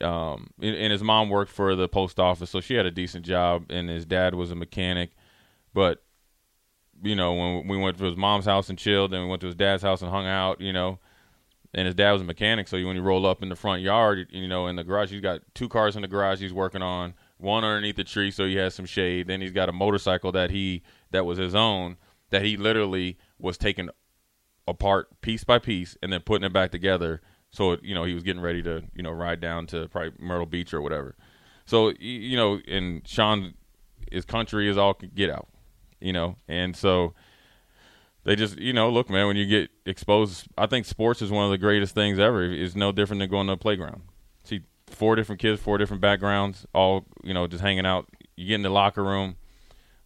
um, 0.00 0.50
and 0.60 0.92
his 0.92 1.02
mom 1.02 1.30
worked 1.30 1.52
for 1.52 1.76
the 1.76 1.88
post 1.88 2.18
office, 2.18 2.50
so 2.50 2.60
she 2.60 2.74
had 2.74 2.86
a 2.86 2.90
decent 2.90 3.24
job, 3.24 3.66
and 3.70 3.88
his 3.88 4.04
dad 4.04 4.34
was 4.34 4.50
a 4.50 4.56
mechanic. 4.56 5.12
But 5.72 6.02
you 7.02 7.14
know, 7.14 7.34
when 7.34 7.68
we 7.68 7.76
went 7.76 7.98
to 7.98 8.04
his 8.04 8.16
mom's 8.16 8.44
house 8.44 8.68
and 8.68 8.78
chilled, 8.78 9.12
then 9.12 9.22
we 9.22 9.28
went 9.28 9.40
to 9.40 9.46
his 9.46 9.54
dad's 9.54 9.82
house 9.82 10.02
and 10.02 10.10
hung 10.10 10.26
out, 10.26 10.60
you 10.60 10.72
know. 10.72 10.98
And 11.74 11.86
his 11.86 11.94
dad 11.94 12.12
was 12.12 12.22
a 12.22 12.24
mechanic, 12.24 12.68
so 12.68 12.76
when 12.86 12.94
you 12.94 13.02
roll 13.02 13.26
up 13.26 13.42
in 13.42 13.48
the 13.48 13.56
front 13.56 13.82
yard, 13.82 14.28
you 14.30 14.46
know, 14.46 14.68
in 14.68 14.76
the 14.76 14.84
garage, 14.84 15.10
he's 15.10 15.20
got 15.20 15.40
two 15.54 15.68
cars 15.68 15.96
in 15.96 16.02
the 16.02 16.08
garage 16.08 16.40
he's 16.40 16.52
working 16.52 16.82
on, 16.82 17.14
one 17.38 17.64
underneath 17.64 17.96
the 17.96 18.04
tree, 18.04 18.30
so 18.30 18.46
he 18.46 18.54
has 18.56 18.74
some 18.74 18.86
shade. 18.86 19.26
Then 19.26 19.40
he's 19.40 19.50
got 19.50 19.68
a 19.68 19.72
motorcycle 19.72 20.30
that 20.32 20.50
he 20.50 20.82
that 21.10 21.26
was 21.26 21.38
his 21.38 21.54
own 21.54 21.96
that 22.30 22.42
he 22.42 22.56
literally 22.56 23.18
was 23.38 23.58
taking 23.58 23.88
apart 24.66 25.20
piece 25.20 25.44
by 25.44 25.58
piece 25.58 25.96
and 26.02 26.12
then 26.12 26.20
putting 26.20 26.44
it 26.44 26.52
back 26.52 26.70
together 26.70 27.20
so 27.54 27.76
you 27.82 27.94
know 27.94 28.02
he 28.02 28.14
was 28.14 28.24
getting 28.24 28.42
ready 28.42 28.62
to 28.62 28.82
you 28.94 29.02
know 29.02 29.12
ride 29.12 29.40
down 29.40 29.66
to 29.68 29.88
probably 29.88 30.12
Myrtle 30.18 30.46
Beach 30.46 30.74
or 30.74 30.82
whatever. 30.82 31.14
So 31.66 31.92
you 32.00 32.36
know, 32.36 32.60
and 32.66 33.06
Sean, 33.06 33.54
his 34.10 34.24
country 34.24 34.68
is 34.68 34.76
all 34.76 34.94
get 35.14 35.30
out, 35.30 35.48
you 36.00 36.12
know, 36.12 36.36
and 36.48 36.76
so 36.76 37.14
they 38.24 38.36
just 38.36 38.58
you 38.58 38.72
know 38.72 38.90
look 38.90 39.08
man 39.08 39.26
when 39.26 39.36
you 39.36 39.46
get 39.46 39.70
exposed 39.86 40.46
i 40.58 40.66
think 40.66 40.86
sports 40.86 41.22
is 41.22 41.30
one 41.30 41.44
of 41.44 41.50
the 41.50 41.58
greatest 41.58 41.94
things 41.94 42.18
ever 42.18 42.44
it's 42.44 42.74
no 42.74 42.92
different 42.92 43.20
than 43.20 43.30
going 43.30 43.46
to 43.46 43.52
a 43.52 43.56
playground 43.56 44.02
see 44.42 44.60
four 44.86 45.16
different 45.16 45.40
kids 45.40 45.60
four 45.60 45.78
different 45.78 46.00
backgrounds 46.00 46.66
all 46.74 47.04
you 47.22 47.34
know 47.34 47.46
just 47.46 47.62
hanging 47.62 47.86
out 47.86 48.08
you 48.36 48.48
get 48.48 48.54
in 48.56 48.62
the 48.62 48.70
locker 48.70 49.02
room 49.02 49.36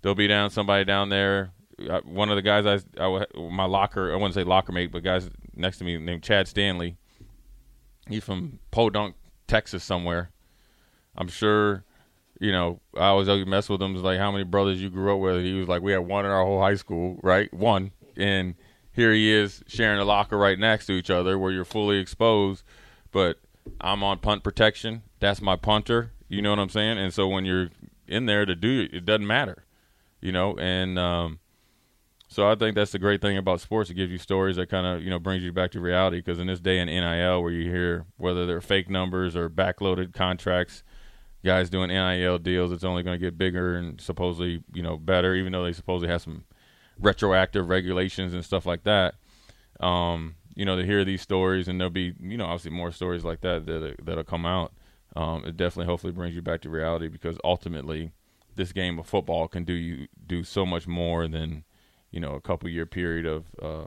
there'll 0.03 0.15
be 0.15 0.27
down 0.27 0.51
somebody 0.51 0.85
down 0.85 1.09
there 1.09 1.53
uh, 1.89 2.01
one 2.05 2.29
of 2.29 2.37
the 2.37 2.43
guys 2.43 2.67
I, 2.67 2.81
I 3.03 3.25
my 3.51 3.65
locker 3.65 4.13
i 4.13 4.15
wouldn't 4.15 4.35
say 4.35 4.45
locker 4.45 4.73
mate 4.73 4.93
but 4.93 5.03
guys 5.03 5.31
next 5.55 5.79
to 5.79 5.85
me 5.85 5.97
named 5.97 6.23
chad 6.23 6.49
stanley 6.49 6.97
He's 8.09 8.25
from 8.25 8.59
Podunk, 8.71 9.15
Texas, 9.47 9.85
somewhere. 9.85 10.31
I'm 11.17 11.29
sure, 11.29 11.85
you 12.41 12.53
know, 12.53 12.81
I 12.97 13.09
always 13.09 13.29
mess 13.47 13.69
with 13.69 13.83
him. 13.83 13.95
It's 13.95 14.05
like, 14.05 14.19
how 14.19 14.33
many 14.33 14.45
brothers 14.45 14.81
you 14.81 14.89
grew 14.89 15.15
up 15.15 15.21
with? 15.21 15.45
He 15.45 15.53
was 15.53 15.69
like, 15.69 15.83
we 15.83 15.93
had 15.93 15.99
one 15.99 16.25
in 16.25 16.31
our 16.31 16.45
whole 16.45 16.61
high 16.61 16.77
school, 16.77 17.19
right? 17.23 17.53
One. 17.53 17.93
And 18.19 18.55
here 18.93 19.13
he 19.13 19.33
is 19.33 19.63
sharing 19.67 20.01
a 20.01 20.05
locker 20.05 20.37
right 20.37 20.59
next 20.59 20.87
to 20.87 20.93
each 20.93 21.11
other 21.11 21.39
where 21.39 21.53
you're 21.53 21.65
fully 21.65 21.99
exposed. 21.99 22.65
But 23.13 23.39
I'm 23.81 24.03
on 24.03 24.19
punt 24.19 24.43
protection. 24.43 25.03
That's 25.21 25.41
my 25.41 25.57
punter. 25.57 26.13
You 26.29 26.43
know 26.43 26.51
what 26.51 26.59
I'm 26.59 26.69
saying? 26.69 26.99
And 26.99 27.15
so 27.15 27.29
when 27.29 27.45
you're 27.45 27.71
in 28.07 28.27
there 28.27 28.45
to 28.45 28.55
do 28.55 28.89
it, 28.93 29.05
doesn't 29.05 29.27
matter, 29.27 29.65
you 30.21 30.33
know? 30.33 30.57
And, 30.59 30.99
um, 30.99 31.39
so 32.31 32.49
I 32.49 32.55
think 32.55 32.75
that's 32.75 32.93
the 32.93 32.99
great 32.99 33.23
thing 33.23 33.39
about 33.39 33.61
sports. 33.61 33.89
It 33.89 33.95
gives 33.95 34.13
you 34.13 34.19
stories 34.19 34.57
that 34.57 34.69
kind 34.69 34.87
of 34.87 35.03
you 35.03 35.09
know 35.09 35.19
brings 35.19 35.43
you 35.43 35.51
back 35.51 35.71
to 35.73 35.81
reality. 35.81 36.19
Because 36.19 36.39
in 36.39 36.47
this 36.47 36.61
day 36.61 36.79
in 36.79 36.87
NIL, 36.87 37.43
where 37.43 37.51
you 37.51 37.71
hear 37.71 38.05
whether 38.19 38.47
they're 38.47 38.61
fake 38.61 38.91
numbers 38.91 39.35
or 39.35 39.49
backloaded 39.49 40.13
contracts, 40.13 40.83
guys 41.43 41.71
doing 41.71 41.89
NIL 41.89 42.39
deals, 42.39 42.71
it's 42.71 42.85
only 42.85 43.03
going 43.03 43.19
to 43.19 43.25
get 43.25 43.39
bigger 43.39 43.77
and 43.77 43.99
supposedly 43.99 44.63
you 44.75 44.83
know 44.83 44.99
better. 44.99 45.35
Even 45.35 45.53
though 45.53 45.65
they 45.65 45.73
supposedly 45.73 46.13
have 46.13 46.21
some 46.21 46.45
retroactive 46.99 47.69
regulations 47.69 48.35
and 48.35 48.45
stuff 48.45 48.67
like 48.67 48.85
that. 48.85 49.15
Um, 49.81 50.37
you 50.55 50.65
know, 50.65 50.77
to 50.77 50.85
hear 50.85 51.05
these 51.05 51.23
stories, 51.23 51.69
and 51.69 51.81
there'll 51.81 51.91
be 51.91 52.15
you 52.21 52.37
know 52.37 52.47
obviously 52.47 52.73
more 52.73 52.91
stories 52.91 53.25
like 53.25 53.41
that 53.43 53.67
that 53.67 53.97
that'll 54.03 54.25
come 54.25 54.45
out. 54.45 54.73
Um, 55.17 55.45
it 55.45 55.57
definitely 55.57 55.87
hopefully 55.87 56.13
brings 56.13 56.35
you 56.35 56.43
back 56.43 56.61
to 56.63 56.71
reality 56.71 57.09
because 57.09 57.39
ultimately, 57.45 58.13
this 58.57 58.73
game 58.73 58.99
of 58.99 59.07
football 59.07 59.49
can 59.49 59.65
do 59.65 59.73
you 59.73 60.09
do 60.27 60.43
so 60.45 60.67
much 60.67 60.87
more 60.87 61.29
than 61.29 61.65
you 62.11 62.21
know 62.21 62.35
a 62.35 62.41
couple 62.41 62.69
year 62.69 62.87
period 62.87 63.27
of 63.27 63.47
uh, 63.63 63.87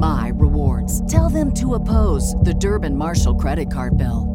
my 0.00 0.32
rewards. 0.34 1.06
Tell 1.12 1.28
them 1.28 1.52
to 1.54 1.74
oppose 1.74 2.34
the 2.36 2.54
Durbin 2.54 2.96
Marshall 2.96 3.34
credit 3.36 3.70
card 3.70 3.96
bill. 3.96 4.26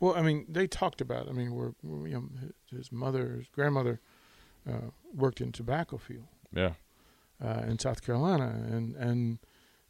Well, 0.00 0.14
I 0.14 0.20
mean, 0.22 0.44
they 0.48 0.66
talked 0.66 1.00
about. 1.00 1.28
I 1.28 1.32
mean, 1.32 1.54
we're, 1.54 1.72
you 2.06 2.14
know, 2.14 2.28
his 2.76 2.92
mother, 2.92 3.36
his 3.38 3.48
grandmother, 3.48 4.00
uh, 4.68 4.90
worked 5.14 5.40
in 5.40 5.52
tobacco 5.52 5.96
field. 5.96 6.26
Yeah. 6.52 6.72
Uh, 7.42 7.62
in 7.68 7.78
South 7.78 8.04
Carolina, 8.04 8.48
and 8.70 8.94
and 8.96 9.38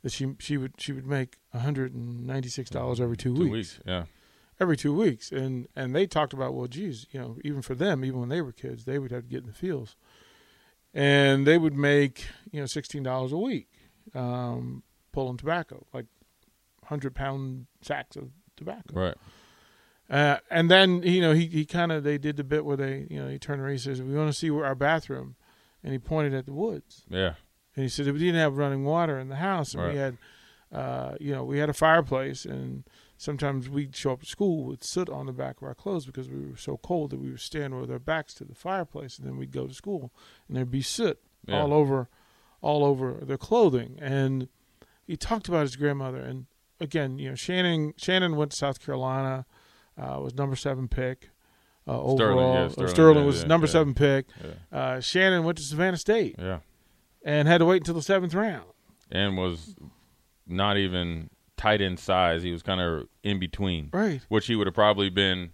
that 0.02 0.10
she 0.12 0.34
she 0.40 0.56
would 0.56 0.74
she 0.78 0.92
would 0.92 1.06
make 1.06 1.36
one 1.52 1.62
hundred 1.62 1.94
and 1.94 2.26
ninety 2.26 2.48
six 2.48 2.70
dollars 2.70 3.00
every 3.00 3.16
two, 3.16 3.34
Two 3.36 3.42
weeks. 3.44 3.52
weeks. 3.52 3.80
Yeah. 3.86 4.04
every 4.60 4.76
two 4.76 4.92
weeks, 4.92 5.30
and 5.30 5.68
and 5.76 5.94
they 5.94 6.06
talked 6.08 6.32
about 6.32 6.54
well, 6.54 6.66
geez, 6.66 7.06
you 7.12 7.20
know, 7.20 7.36
even 7.44 7.62
for 7.62 7.74
them, 7.76 8.04
even 8.04 8.18
when 8.20 8.28
they 8.30 8.40
were 8.42 8.50
kids, 8.52 8.84
they 8.84 8.98
would 8.98 9.12
have 9.12 9.22
to 9.22 9.28
get 9.28 9.42
in 9.42 9.46
the 9.46 9.52
fields, 9.52 9.94
and 10.92 11.46
they 11.46 11.56
would 11.56 11.74
make 11.74 12.26
you 12.50 12.58
know 12.60 12.66
sixteen 12.66 13.04
dollars 13.04 13.30
a 13.30 13.38
week, 13.38 13.68
um, 14.14 14.82
pulling 15.12 15.36
tobacco, 15.36 15.86
like 15.92 16.06
hundred 16.84 17.14
pound 17.14 17.66
sacks 17.82 18.16
of 18.16 18.30
tobacco. 18.56 18.92
Right. 18.94 19.14
Uh, 20.08 20.38
and 20.50 20.70
then 20.70 21.02
you 21.02 21.20
know 21.20 21.32
he 21.32 21.46
he 21.46 21.64
kind 21.64 21.90
of 21.90 22.04
they 22.04 22.16
did 22.18 22.36
the 22.36 22.44
bit 22.44 22.64
where 22.64 22.76
they 22.76 23.06
you 23.10 23.20
know 23.20 23.28
he 23.28 23.38
turned 23.38 23.60
around 23.60 23.72
he 23.72 23.78
says 23.78 24.00
we 24.00 24.14
want 24.14 24.28
to 24.28 24.32
see 24.38 24.50
where 24.50 24.64
our 24.64 24.74
bathroom, 24.76 25.34
and 25.82 25.92
he 25.92 25.98
pointed 25.98 26.32
at 26.34 26.46
the 26.46 26.52
woods. 26.52 27.04
Yeah. 27.08 27.34
And 27.74 27.82
he 27.82 27.88
said 27.88 28.06
we 28.06 28.18
didn't 28.18 28.36
have 28.40 28.56
running 28.56 28.84
water 28.84 29.18
in 29.18 29.28
the 29.28 29.36
house, 29.36 29.74
and 29.74 29.82
Right. 29.82 29.92
we 29.92 29.98
had, 29.98 30.16
uh, 30.72 31.14
you 31.20 31.32
know, 31.34 31.44
we 31.44 31.58
had 31.58 31.68
a 31.68 31.74
fireplace, 31.74 32.44
and 32.46 32.84
sometimes 33.18 33.68
we'd 33.68 33.94
show 33.94 34.12
up 34.12 34.20
to 34.20 34.26
school 34.26 34.64
with 34.64 34.82
soot 34.82 35.10
on 35.10 35.26
the 35.26 35.32
back 35.32 35.56
of 35.58 35.64
our 35.64 35.74
clothes 35.74 36.06
because 36.06 36.30
we 36.30 36.46
were 36.46 36.56
so 36.56 36.78
cold 36.78 37.10
that 37.10 37.18
we 37.18 37.28
would 37.30 37.40
stand 37.40 37.78
with 37.78 37.90
our 37.90 37.98
backs 37.98 38.32
to 38.34 38.44
the 38.44 38.54
fireplace, 38.54 39.18
and 39.18 39.26
then 39.26 39.36
we'd 39.36 39.52
go 39.52 39.66
to 39.66 39.74
school, 39.74 40.10
and 40.48 40.56
there'd 40.56 40.70
be 40.70 40.80
soot 40.80 41.18
Yeah. 41.46 41.60
all 41.60 41.74
over, 41.74 42.08
all 42.66 42.84
over 42.84 43.12
their 43.22 43.38
clothing. 43.38 43.96
And 44.00 44.48
he 45.06 45.16
talked 45.16 45.48
about 45.48 45.62
his 45.62 45.76
grandmother, 45.76 46.18
and 46.20 46.46
again, 46.80 47.18
you 47.18 47.28
know, 47.28 47.34
Shannon 47.36 47.94
Shannon 47.96 48.36
went 48.36 48.50
to 48.50 48.56
South 48.56 48.80
Carolina, 48.84 49.46
uh, 49.96 50.18
was 50.20 50.34
number 50.34 50.56
seven 50.56 50.88
pick. 50.88 51.30
Uh, 51.88 51.92
Sterling, 52.14 52.38
overall, 52.38 52.54
yeah, 52.54 52.60
Uh, 52.64 52.68
Sterling, 52.70 52.90
Sterling 52.94 53.18
yeah, 53.18 53.24
was 53.26 53.40
yeah, 53.42 53.46
number 53.46 53.66
yeah. 53.68 53.72
seven 53.72 53.94
pick. 53.94 54.26
Yeah. 54.42 54.78
Uh, 54.78 55.00
Shannon 55.00 55.44
went 55.44 55.58
to 55.58 55.64
Savannah 55.64 55.96
State 55.96 56.34
Yeah. 56.36 56.58
and 57.24 57.46
had 57.46 57.58
to 57.58 57.64
wait 57.64 57.76
until 57.82 57.94
the 57.94 58.02
seventh 58.02 58.34
round. 58.34 58.64
And 59.12 59.36
was 59.38 59.76
not 60.48 60.76
even 60.76 61.30
tight 61.56 61.80
end 61.80 62.00
size. 62.00 62.42
He 62.42 62.50
was 62.50 62.64
kind 62.64 62.80
of 62.80 63.06
in 63.22 63.38
between. 63.38 63.90
Right. 63.92 64.20
Which 64.28 64.48
he 64.48 64.56
would 64.56 64.66
have 64.66 64.74
probably 64.74 65.10
been 65.10 65.52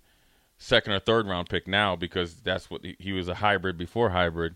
second 0.57 0.95
or 0.95 1.01
third 1.01 1.27
round 1.27 1.51
pick 1.51 1.69
now 1.69 1.97
because 1.97 2.37
that's 2.37 2.71
what 2.71 2.83
he, 2.83 2.97
he 2.99 3.13
was 3.13 3.29
a 3.29 3.35
hybrid 3.35 3.77
before 3.77 4.09
hybrid. 4.11 4.55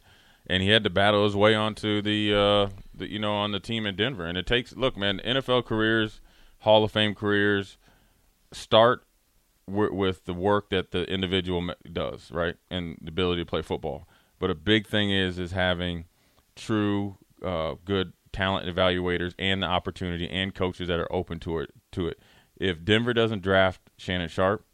And 0.49 0.63
he 0.63 0.71
had 0.71 0.85
to 0.85 0.91
battle 0.91 1.25
his 1.25 1.35
way 1.35 1.55
onto 1.55 2.01
the, 2.01 2.35
uh, 2.35 2.69
the, 2.95 3.11
you 3.11 3.19
know, 3.19 3.35
on 3.35 3.53
the 3.53 3.61
team 3.61 3.85
in 3.85 3.97
Denver. 3.97 4.25
And 4.25 4.39
it 4.39 4.47
takes, 4.47 4.77
look, 4.77 4.97
man, 4.97 5.21
NFL 5.25 5.65
careers, 5.65 6.21
Hall 6.61 6.85
of 6.85 6.93
Fame 6.93 7.15
careers, 7.15 7.79
start 8.53 9.05
wi- 9.67 9.93
with 9.93 10.25
the 10.25 10.35
work 10.35 10.71
that 10.71 10.93
the 10.93 11.05
individual 11.13 11.71
does, 11.93 12.31
right, 12.31 12.57
and 12.71 12.97
the 13.01 13.09
ability 13.09 13.43
to 13.43 13.47
play 13.47 13.63
football. 13.63 14.07
But 14.39 14.51
a 14.51 14.55
big 14.55 14.87
thing 14.87 15.11
is 15.11 15.39
is 15.39 15.53
having 15.53 16.05
true 16.55 17.17
uh, 17.43 17.75
good 17.85 18.13
talent 18.33 18.67
evaluators 18.73 19.35
and 19.39 19.63
the 19.63 19.67
opportunity 19.67 20.29
and 20.29 20.55
coaches 20.55 20.89
that 20.89 20.99
are 20.99 21.13
open 21.13 21.41
to 21.41 21.59
it. 21.59 21.71
To 21.93 22.09
it, 22.09 22.21
if 22.57 22.85
Denver 22.85 23.15
doesn't 23.15 23.43
draft 23.43 23.81
Shannon 23.97 24.29
Sharpe, 24.29 24.65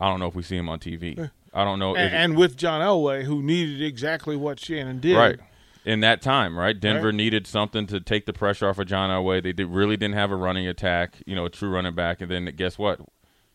I 0.00 0.08
don't 0.08 0.20
know 0.20 0.26
if 0.26 0.34
we 0.34 0.42
see 0.42 0.56
him 0.56 0.68
on 0.68 0.78
TV. 0.78 1.30
I 1.56 1.64
don't 1.64 1.78
know. 1.78 1.96
And, 1.96 2.06
if, 2.06 2.12
and 2.12 2.36
with 2.36 2.56
John 2.56 2.82
Elway, 2.82 3.24
who 3.24 3.42
needed 3.42 3.82
exactly 3.82 4.36
what 4.36 4.60
Shannon 4.60 5.00
did. 5.00 5.16
Right. 5.16 5.40
In 5.86 6.00
that 6.00 6.20
time, 6.20 6.58
right? 6.58 6.78
Denver 6.78 7.06
Right. 7.06 7.14
needed 7.14 7.46
something 7.46 7.86
to 7.86 8.00
take 8.00 8.26
the 8.26 8.32
pressure 8.32 8.68
off 8.68 8.78
of 8.78 8.88
John 8.88 9.08
Elway. 9.08 9.42
They 9.42 9.52
did, 9.52 9.68
really 9.68 9.96
didn't 9.96 10.16
have 10.16 10.32
a 10.32 10.36
running 10.36 10.66
attack, 10.66 11.22
you 11.26 11.34
know, 11.36 11.44
a 11.46 11.50
true 11.50 11.70
running 11.70 11.94
back. 11.94 12.20
And 12.20 12.30
then 12.30 12.44
guess 12.56 12.76
what? 12.76 13.00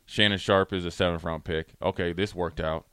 Shannon 0.06 0.40
Sharpe 0.40 0.74
is 0.74 0.86
a 0.86 0.92
seventh 0.92 1.24
round 1.24 1.44
pick. 1.44 1.74
Okay, 1.82 2.14
this 2.14 2.34
worked 2.34 2.60
out. 2.60 2.86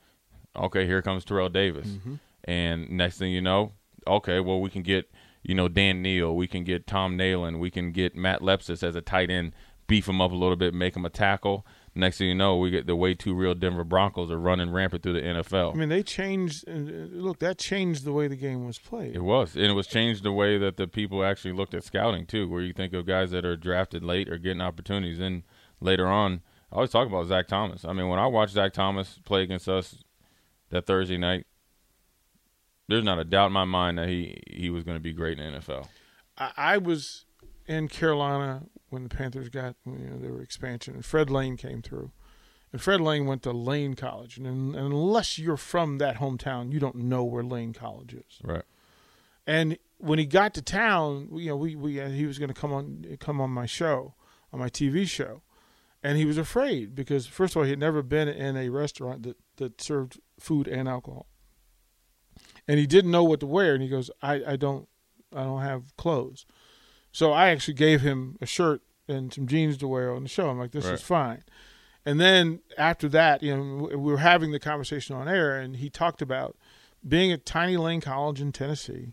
Okay, 0.57 0.87
here 0.87 1.01
comes 1.03 1.25
Terrell 1.25 1.49
Davis. 1.49 1.87
Mm-hmm. 1.87 2.15
And 2.45 2.91
next 2.91 3.19
thing 3.19 3.31
you 3.31 3.41
know, 3.41 3.73
okay, 4.07 4.41
well, 4.41 4.61
we 4.61 4.71
can 4.71 4.83
get, 4.83 5.11
you 5.43 5.55
know, 5.55 5.69
Dan 5.69 6.03
Neil. 6.03 6.35
We 6.35 6.49
can 6.49 6.65
get 6.65 6.87
Tom 6.87 7.17
Nalen. 7.17 7.61
We 7.61 7.71
can 7.71 7.93
get 7.93 8.17
Matt 8.17 8.41
Lepsis 8.41 8.83
as 8.83 8.97
a 8.97 9.01
tight 9.01 9.31
end, 9.31 9.55
beef 9.87 10.09
him 10.09 10.21
up 10.21 10.33
a 10.33 10.37
little 10.37 10.57
bit, 10.57 10.75
make 10.75 10.97
him 10.97 11.05
a 11.05 11.11
tackle. 11.11 11.65
Next 11.99 12.19
thing 12.19 12.29
you 12.29 12.35
know, 12.37 12.57
we 12.57 12.71
get 12.71 12.87
the 12.87 12.95
way 12.95 13.15
too 13.15 13.35
real 13.35 13.55
Denver 13.55 13.83
Broncos 13.83 14.31
are 14.31 14.39
running 14.39 14.71
rampant 14.71 15.03
through 15.03 15.15
the 15.15 15.21
NFL. 15.21 15.73
I 15.73 15.77
mean, 15.77 15.89
they 15.89 16.05
changed. 16.05 16.65
Uh, 16.69 16.75
look, 17.11 17.41
that 17.41 17.59
changed 17.59 18.05
the 18.05 18.13
way 18.13 18.29
the 18.29 18.37
game 18.37 18.65
was 18.65 18.79
played. 18.79 19.17
It 19.17 19.25
was, 19.25 19.57
and 19.57 19.65
it 19.65 19.73
was 19.73 19.89
changed 19.89 20.23
the 20.23 20.31
way 20.31 20.59
that 20.59 20.77
the 20.77 20.87
people 20.87 21.25
actually 21.25 21.55
looked 21.55 21.75
at 21.75 21.83
scouting 21.83 22.25
too. 22.25 22.49
Where 22.49 22.63
you 22.63 22.73
think 22.73 22.93
of 22.93 23.05
guys 23.05 23.33
that 23.33 23.45
are 23.45 23.57
drafted 23.57 24.05
late 24.05 24.29
or 24.29 24.39
getting 24.39 24.61
opportunities, 24.61 25.19
and 25.19 25.43
later 25.81 26.07
on, 26.07 26.43
I 26.71 26.77
always 26.77 26.91
talk 26.91 27.09
about 27.09 27.27
Zach 27.27 27.49
Thomas. 27.49 27.85
I 27.85 27.93
mean, 27.93 28.09
when 28.09 28.21
I 28.21 28.29
watched 28.29 28.53
Zach 28.53 28.73
Thomas 28.73 29.19
play 29.25 29.43
against 29.43 29.69
us 29.69 29.99
that 30.71 30.87
Thursday 30.87 31.19
night, 31.19 31.49
there's 32.87 33.03
not 33.03 33.19
a 33.19 33.25
doubt 33.25 33.47
in 33.47 33.53
my 33.55 33.65
mind 33.65 33.99
that 33.99 34.09
he 34.09 34.41
he 34.47 34.71
was 34.71 34.85
going 34.85 34.97
to 34.97 35.03
be 35.03 35.13
great 35.13 35.41
in 35.41 35.53
the 35.53 35.59
NFL. 35.59 35.89
I, 36.37 36.53
I 36.57 36.79
was 36.79 37.25
in 37.67 37.89
Carolina 37.89 38.67
when 38.91 39.03
the 39.03 39.09
Panthers 39.09 39.49
got 39.49 39.77
you 39.87 40.11
know 40.11 40.19
their 40.19 40.41
expansion, 40.41 40.95
and 40.95 41.05
Fred 41.05 41.31
Lane 41.31 41.57
came 41.57 41.83
through. 41.83 42.11
And 42.73 42.83
Fred 42.83 43.01
Lane 43.01 43.25
went 43.25 43.43
to 43.45 43.53
Lane 43.53 43.95
College, 43.95 44.37
and, 44.37 44.47
and 44.47 44.77
unless 44.77 45.39
you're 45.39 45.57
from 45.57 45.99
that 45.99 46.17
hometown, 46.17 46.71
you 46.71 46.79
don't 46.79 46.97
know 46.97 47.25
where 47.25 47.43
Lane 47.43 47.73
College 47.73 48.13
is. 48.13 48.41
Right. 48.43 48.65
And 49.47 49.79
when 49.97 50.19
he 50.19 50.27
got 50.27 50.53
to 50.55 50.63
town, 50.63 51.31
you 51.33 51.49
know, 51.49 51.57
we, 51.57 51.75
we 51.75 52.01
uh, 52.01 52.11
he 52.11 52.27
was 52.27 52.39
going 52.39 52.53
to 52.53 52.55
come 52.55 52.73
on 52.73 53.17
come 53.21 53.41
on 53.41 53.51
my 53.51 53.65
show, 53.65 54.15
on 54.53 54.61
my 54.61 54.69
TV 54.69 55.09
show, 55.09 55.43
and 56.03 56.19
he 56.19 56.27
was 56.27 56.37
afraid 56.37 56.95
because 56.95 57.27
first 57.27 57.55
of 57.55 57.59
all, 57.59 57.65
he 57.65 57.71
had 57.71 57.79
never 57.79 58.03
been 58.03 58.29
in 58.29 58.57
a 58.57 58.69
restaurant 58.69 59.23
that 59.23 59.37
that 59.57 59.81
served 59.81 60.21
food 60.39 60.69
and 60.69 60.89
alcohol, 60.89 61.27
and 62.69 62.79
he 62.79 62.87
didn't 62.87 63.11
know 63.11 63.25
what 63.25 63.41
to 63.41 63.47
wear. 63.47 63.73
And 63.73 63.83
he 63.83 63.89
goes, 63.89 64.11
"I 64.21 64.43
I 64.47 64.57
don't 64.57 64.87
I 65.35 65.45
don't 65.45 65.63
have 65.63 65.97
clothes," 65.97 66.45
so 67.13 67.33
I 67.33 67.49
actually 67.49 67.75
gave 67.75 68.01
him 68.03 68.37
a 68.41 68.47
shirt 68.47 68.83
and 69.09 69.33
some 69.33 69.47
jeans 69.47 69.77
to 69.79 69.89
wear 69.89 70.13
on 70.15 70.23
the 70.23 70.29
show. 70.29 70.49
I'm 70.51 70.59
like, 70.59 70.73
"This 70.73 70.85
Right. 70.85 70.95
is 70.95 71.03
fine." 71.03 71.43
And 72.07 72.21
then 72.21 72.61
after 72.79 73.09
that, 73.11 73.43
you 73.43 73.57
know, 73.57 73.85
we 73.91 73.97
were 74.13 74.19
having 74.19 74.53
the 74.53 74.61
conversation 74.61 75.15
on 75.17 75.29
air, 75.29 75.59
and 75.59 75.77
he 75.77 75.91
talked 75.91 76.23
about 76.23 76.57
being 77.07 77.33
at 77.33 77.45
Tiny 77.47 77.77
Lane 77.77 78.01
College 78.01 78.41
in 78.41 78.53
Tennessee, 78.53 79.13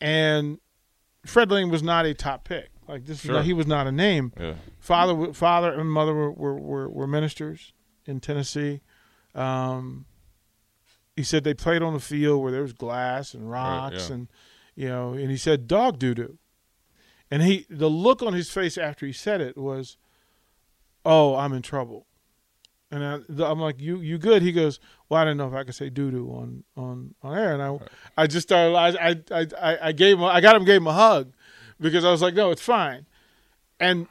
and 0.00 0.58
Fred 1.26 1.50
Lane 1.50 1.70
was 1.70 1.82
not 1.82 2.06
a 2.06 2.14
top 2.14 2.44
pick. 2.44 2.70
Like 2.86 3.04
this, 3.04 3.20
Sure. 3.20 3.32
was 3.34 3.38
not, 3.40 3.44
he 3.44 3.52
was 3.52 3.66
not 3.66 3.86
a 3.86 3.92
name. 3.92 4.32
Yeah. 4.38 4.54
Father, 4.78 5.32
father, 5.32 5.72
and 5.72 5.90
mother 5.90 6.14
were 6.14 6.32
were, 6.32 6.54
were, 6.58 6.88
were 6.88 7.06
ministers 7.06 7.72
in 8.06 8.20
Tennessee. 8.20 8.80
Um, 9.34 10.06
he 11.16 11.22
said 11.22 11.44
they 11.44 11.52
played 11.54 11.82
on 11.82 11.94
a 11.94 12.00
field 12.00 12.42
where 12.42 12.50
there 12.52 12.62
was 12.62 12.72
glass 12.72 13.34
and 13.34 13.50
rocks, 13.50 14.08
yeah. 14.08 14.14
and 14.14 14.28
you 14.74 14.88
know, 14.88 15.12
and 15.12 15.30
he 15.30 15.36
said 15.36 15.66
dog 15.68 15.98
doo 15.98 16.14
doo. 16.14 16.38
And 17.30 17.42
he, 17.42 17.66
the 17.68 17.90
look 17.90 18.22
on 18.22 18.32
his 18.32 18.50
face 18.50 18.78
after 18.78 19.06
he 19.06 19.12
said 19.12 19.40
it 19.40 19.56
was, 19.56 19.96
"Oh, 21.04 21.34
I'm 21.36 21.52
in 21.52 21.62
trouble." 21.62 22.06
And 22.90 23.04
I, 23.04 23.44
I'm 23.44 23.60
like, 23.60 23.80
"You, 23.80 24.00
you 24.00 24.16
good?" 24.18 24.42
He 24.42 24.52
goes, 24.52 24.80
"Well, 25.08 25.20
I 25.20 25.24
didn't 25.24 25.38
know 25.38 25.48
if 25.48 25.54
I 25.54 25.64
could 25.64 25.74
say 25.74 25.90
doo 25.90 26.10
doo 26.10 26.30
on 26.30 26.64
on 26.76 27.14
on 27.22 27.36
air." 27.36 27.52
And 27.52 27.62
I, 27.62 27.78
I 28.16 28.26
just 28.26 28.48
started. 28.48 28.74
I, 28.74 29.10
I, 29.30 29.46
I, 29.60 29.78
I 29.88 29.92
gave 29.92 30.18
him. 30.18 30.24
I 30.24 30.40
got 30.40 30.56
him. 30.56 30.64
Gave 30.64 30.80
him 30.80 30.86
a 30.86 30.94
hug 30.94 31.32
because 31.78 32.04
I 32.04 32.10
was 32.10 32.22
like, 32.22 32.34
"No, 32.34 32.50
it's 32.50 32.62
fine." 32.62 33.06
And 33.78 34.06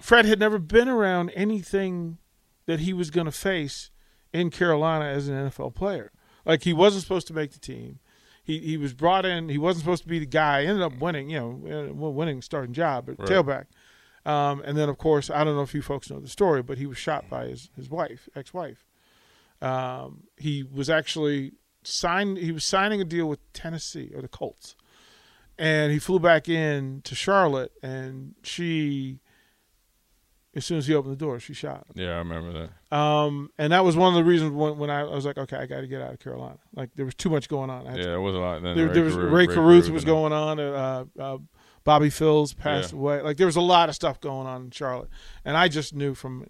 Fred 0.00 0.24
had 0.24 0.38
never 0.38 0.58
been 0.58 0.88
around 0.88 1.30
anything 1.34 2.18
that 2.66 2.80
he 2.80 2.92
was 2.92 3.10
going 3.10 3.26
to 3.26 3.32
face 3.32 3.90
in 4.32 4.50
Carolina 4.50 5.04
as 5.04 5.28
an 5.28 5.34
NFL 5.34 5.74
player. 5.74 6.10
Like 6.44 6.62
he 6.62 6.72
wasn't 6.72 7.02
supposed 7.02 7.26
to 7.28 7.34
make 7.34 7.52
the 7.52 7.58
team. 7.58 7.98
He 8.50 8.58
he 8.58 8.76
was 8.76 8.92
brought 8.94 9.24
in. 9.24 9.48
He 9.48 9.58
wasn't 9.58 9.84
supposed 9.84 10.02
to 10.02 10.08
be 10.08 10.18
the 10.18 10.26
guy. 10.26 10.64
Ended 10.64 10.82
up 10.82 10.98
winning. 10.98 11.30
You 11.30 11.38
know, 11.40 11.88
uh, 11.90 12.10
winning 12.10 12.42
starting 12.42 12.72
job 12.72 13.08
at 13.08 13.18
Right. 13.18 13.28
tailback. 13.28 13.66
Um, 14.30 14.60
and 14.66 14.76
then 14.76 14.88
of 14.88 14.98
course 14.98 15.30
I 15.30 15.44
don't 15.44 15.54
know 15.56 15.62
if 15.62 15.74
you 15.74 15.82
folks 15.82 16.10
know 16.10 16.20
the 16.20 16.28
story, 16.28 16.62
but 16.62 16.76
he 16.78 16.86
was 16.86 16.98
shot 16.98 17.28
by 17.30 17.46
his 17.46 17.70
his 17.76 17.88
wife, 17.88 18.28
ex 18.34 18.52
wife. 18.52 18.84
Um, 19.62 20.24
he 20.36 20.62
was 20.62 20.88
actually 20.90 21.52
signed. 21.84 22.38
He 22.38 22.52
was 22.52 22.64
signing 22.64 23.00
a 23.00 23.04
deal 23.04 23.26
with 23.28 23.40
Tennessee 23.52 24.10
or 24.14 24.20
the 24.22 24.28
Colts, 24.28 24.74
and 25.58 25.92
he 25.92 25.98
flew 25.98 26.18
back 26.18 26.48
in 26.48 27.00
to 27.04 27.14
Charlotte, 27.14 27.72
and 27.82 28.34
she. 28.42 29.20
As 30.54 30.64
soon 30.66 30.78
as 30.78 30.86
he 30.88 30.94
opened 30.94 31.12
the 31.12 31.16
door, 31.16 31.38
she 31.38 31.54
shot 31.54 31.86
him. 31.86 31.92
Yeah, 31.94 32.14
I 32.14 32.18
remember 32.18 32.52
that. 32.90 32.96
Um, 32.96 33.50
and 33.56 33.72
that 33.72 33.84
was 33.84 33.96
one 33.96 34.12
of 34.12 34.16
the 34.16 34.28
reasons 34.28 34.50
when, 34.50 34.78
when 34.78 34.90
I, 34.90 35.02
I 35.02 35.14
was 35.14 35.24
like, 35.24 35.38
okay, 35.38 35.56
I 35.56 35.66
got 35.66 35.82
to 35.82 35.86
get 35.86 36.02
out 36.02 36.12
of 36.12 36.18
Carolina. 36.18 36.58
Like 36.74 36.90
there 36.96 37.04
was 37.04 37.14
too 37.14 37.30
much 37.30 37.48
going 37.48 37.70
on. 37.70 37.86
I 37.86 37.90
had 37.92 37.96
to- 37.98 38.02
Yeah, 38.08 38.14
it 38.16 38.18
was 38.20 38.34
a 38.34 38.38
lot. 38.38 38.60
Then 38.62 38.76
there, 38.76 38.88
Rae 38.88 38.92
there 38.94 39.04
was 39.04 39.14
Carruth- 39.14 39.32
Rae 39.32 39.46
Carruth 39.46 39.90
was 39.90 40.04
going 40.04 40.32
on. 40.32 40.58
Uh, 40.58 41.04
uh, 41.18 41.38
Bobby 41.84 42.08
Phills 42.08 42.52
passed 42.56 42.92
Yeah. 42.92 42.98
away. 42.98 43.22
Like 43.22 43.36
there 43.36 43.46
was 43.46 43.54
a 43.56 43.60
lot 43.60 43.88
of 43.88 43.94
stuff 43.94 44.20
going 44.20 44.46
on 44.48 44.64
in 44.64 44.70
Charlotte, 44.72 45.08
and 45.44 45.56
I 45.56 45.68
just 45.68 45.94
knew 45.94 46.14
from 46.14 46.46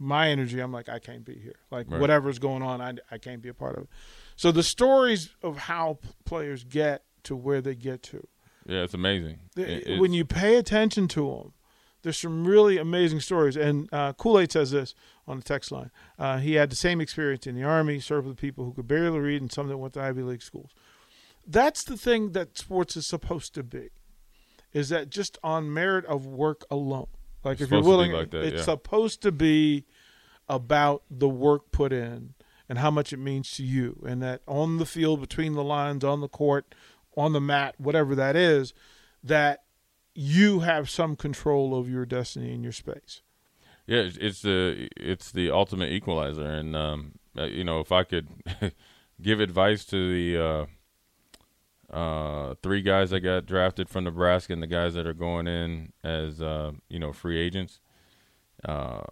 my 0.00 0.28
energy, 0.30 0.58
I'm 0.58 0.72
like, 0.72 0.88
I 0.88 0.98
can't 0.98 1.24
be 1.24 1.38
here. 1.38 1.54
Like 1.70 1.88
Right. 1.88 2.00
whatever's 2.00 2.40
going 2.40 2.62
on, 2.62 2.80
I, 2.80 2.94
I 3.12 3.18
can't 3.18 3.40
be 3.40 3.48
a 3.50 3.54
part 3.54 3.76
of 3.76 3.84
it. 3.84 3.88
So 4.34 4.50
the 4.50 4.64
stories 4.64 5.30
of 5.44 5.56
how 5.56 6.00
players 6.24 6.64
get 6.64 7.04
to 7.22 7.36
where 7.36 7.60
they 7.60 7.76
get 7.76 8.02
to, 8.02 8.26
Yeah, 8.66 8.82
it's 8.82 8.94
amazing. 8.94 9.38
It- 9.56 9.68
it's- 9.68 10.00
when 10.00 10.12
you 10.12 10.24
pay 10.24 10.56
attention 10.56 11.06
to 11.08 11.30
them, 11.30 11.52
there's 12.04 12.18
some 12.18 12.46
really 12.46 12.78
amazing 12.78 13.18
stories. 13.20 13.56
And 13.56 13.88
uh, 13.92 14.12
Kool 14.12 14.38
Aid 14.38 14.52
says 14.52 14.70
this 14.70 14.94
on 15.26 15.38
the 15.38 15.42
text 15.42 15.72
line. 15.72 15.90
Uh, 16.18 16.38
he 16.38 16.54
had 16.54 16.70
the 16.70 16.76
same 16.76 17.00
experience 17.00 17.46
in 17.46 17.56
the 17.56 17.64
army, 17.64 17.98
served 17.98 18.28
with 18.28 18.36
people 18.36 18.64
who 18.64 18.72
could 18.72 18.86
barely 18.86 19.18
read, 19.18 19.40
and 19.42 19.50
some 19.50 19.66
that 19.68 19.78
went 19.78 19.94
to 19.94 20.02
Ivy 20.02 20.22
League 20.22 20.42
schools. 20.42 20.70
That's 21.46 21.82
the 21.82 21.96
thing 21.96 22.32
that 22.32 22.56
sports 22.56 22.96
is 22.96 23.06
supposed 23.06 23.54
to 23.54 23.62
be. 23.62 23.88
is 24.74 24.88
that 24.90 25.08
just 25.08 25.38
on 25.42 25.72
merit 25.72 26.04
of 26.06 26.26
work 26.26 26.66
alone. 26.70 27.06
Like 27.42 27.54
It's 27.54 27.62
if 27.62 27.70
you're 27.70 27.82
supposed 27.82 27.84
to 27.84 27.86
be 27.86 27.88
willing, 27.88 28.12
like 28.12 28.30
that, 28.32 28.44
it's 28.44 28.58
yeah. 28.58 28.62
supposed 28.64 29.22
to 29.22 29.32
be 29.32 29.84
about 30.48 31.02
the 31.10 31.28
work 31.28 31.70
put 31.70 31.92
in 31.92 32.34
and 32.68 32.78
how 32.78 32.90
much 32.90 33.12
it 33.12 33.18
means 33.18 33.50
to 33.52 33.62
you, 33.62 34.02
and 34.06 34.22
that 34.22 34.42
on 34.46 34.78
the 34.78 34.86
field, 34.86 35.20
between 35.20 35.52
the 35.54 35.64
lines, 35.64 36.02
on 36.02 36.20
the 36.20 36.28
court, 36.28 36.74
on 37.16 37.32
the 37.32 37.40
mat, 37.40 37.74
whatever 37.78 38.14
that 38.14 38.36
is, 38.36 38.72
that 39.22 39.63
you 40.14 40.60
have 40.60 40.88
some 40.88 41.16
control 41.16 41.74
over 41.74 41.90
your 41.90 42.06
destiny 42.06 42.52
and 42.52 42.62
your 42.62 42.72
space. 42.72 43.22
Yeah, 43.86 44.08
it's, 44.14 44.40
the 44.40 44.88
it's 44.96 45.30
the 45.30 45.50
ultimate 45.50 45.92
equalizer, 45.92 46.46
and 46.46 46.74
um, 46.74 47.12
uh, 47.36 47.44
you 47.44 47.64
know, 47.64 47.80
if 47.80 47.92
I 47.92 48.04
could 48.04 48.28
give 49.20 49.40
advice 49.40 49.84
to 49.86 50.08
the 50.14 50.68
uh, 51.92 51.94
uh, 51.94 52.54
three 52.62 52.80
guys 52.80 53.10
that 53.10 53.20
got 53.20 53.44
drafted 53.44 53.90
from 53.90 54.04
Nebraska 54.04 54.54
and 54.54 54.62
the 54.62 54.66
guys 54.66 54.94
that 54.94 55.06
are 55.06 55.12
going 55.14 55.46
in 55.46 55.92
as 56.02 56.40
uh, 56.40 56.72
you 56.88 56.98
know 56.98 57.12
free 57.12 57.38
agents, 57.38 57.80
uh, 58.64 59.02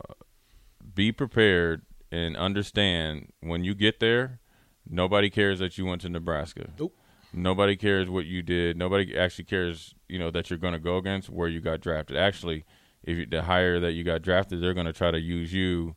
be 0.94 1.12
prepared 1.12 1.82
and 2.10 2.36
understand 2.36 3.32
when 3.40 3.64
you 3.64 3.74
get 3.74 4.00
there, 4.00 4.40
nobody 4.88 5.28
cares 5.28 5.58
that 5.58 5.76
you 5.76 5.84
went 5.84 6.00
to 6.02 6.08
Nebraska. 6.08 6.70
Nope. 6.78 6.94
Nobody 7.32 7.76
cares 7.76 8.08
what 8.10 8.26
you 8.26 8.42
did. 8.42 8.76
Nobody 8.76 9.16
actually 9.16 9.44
cares, 9.44 9.94
you 10.08 10.18
know, 10.18 10.30
that 10.30 10.50
you're 10.50 10.58
going 10.58 10.74
to 10.74 10.78
go 10.78 10.96
against 10.96 11.30
where 11.30 11.48
you 11.48 11.60
got 11.60 11.80
drafted. 11.80 12.16
Actually, 12.16 12.64
if 13.02 13.16
you, 13.16 13.26
the 13.26 13.42
higher 13.42 13.80
that 13.80 13.92
you 13.92 14.04
got 14.04 14.22
drafted, 14.22 14.62
they're 14.62 14.74
going 14.74 14.86
to 14.86 14.92
try 14.92 15.10
to 15.10 15.20
use 15.20 15.52
you 15.52 15.96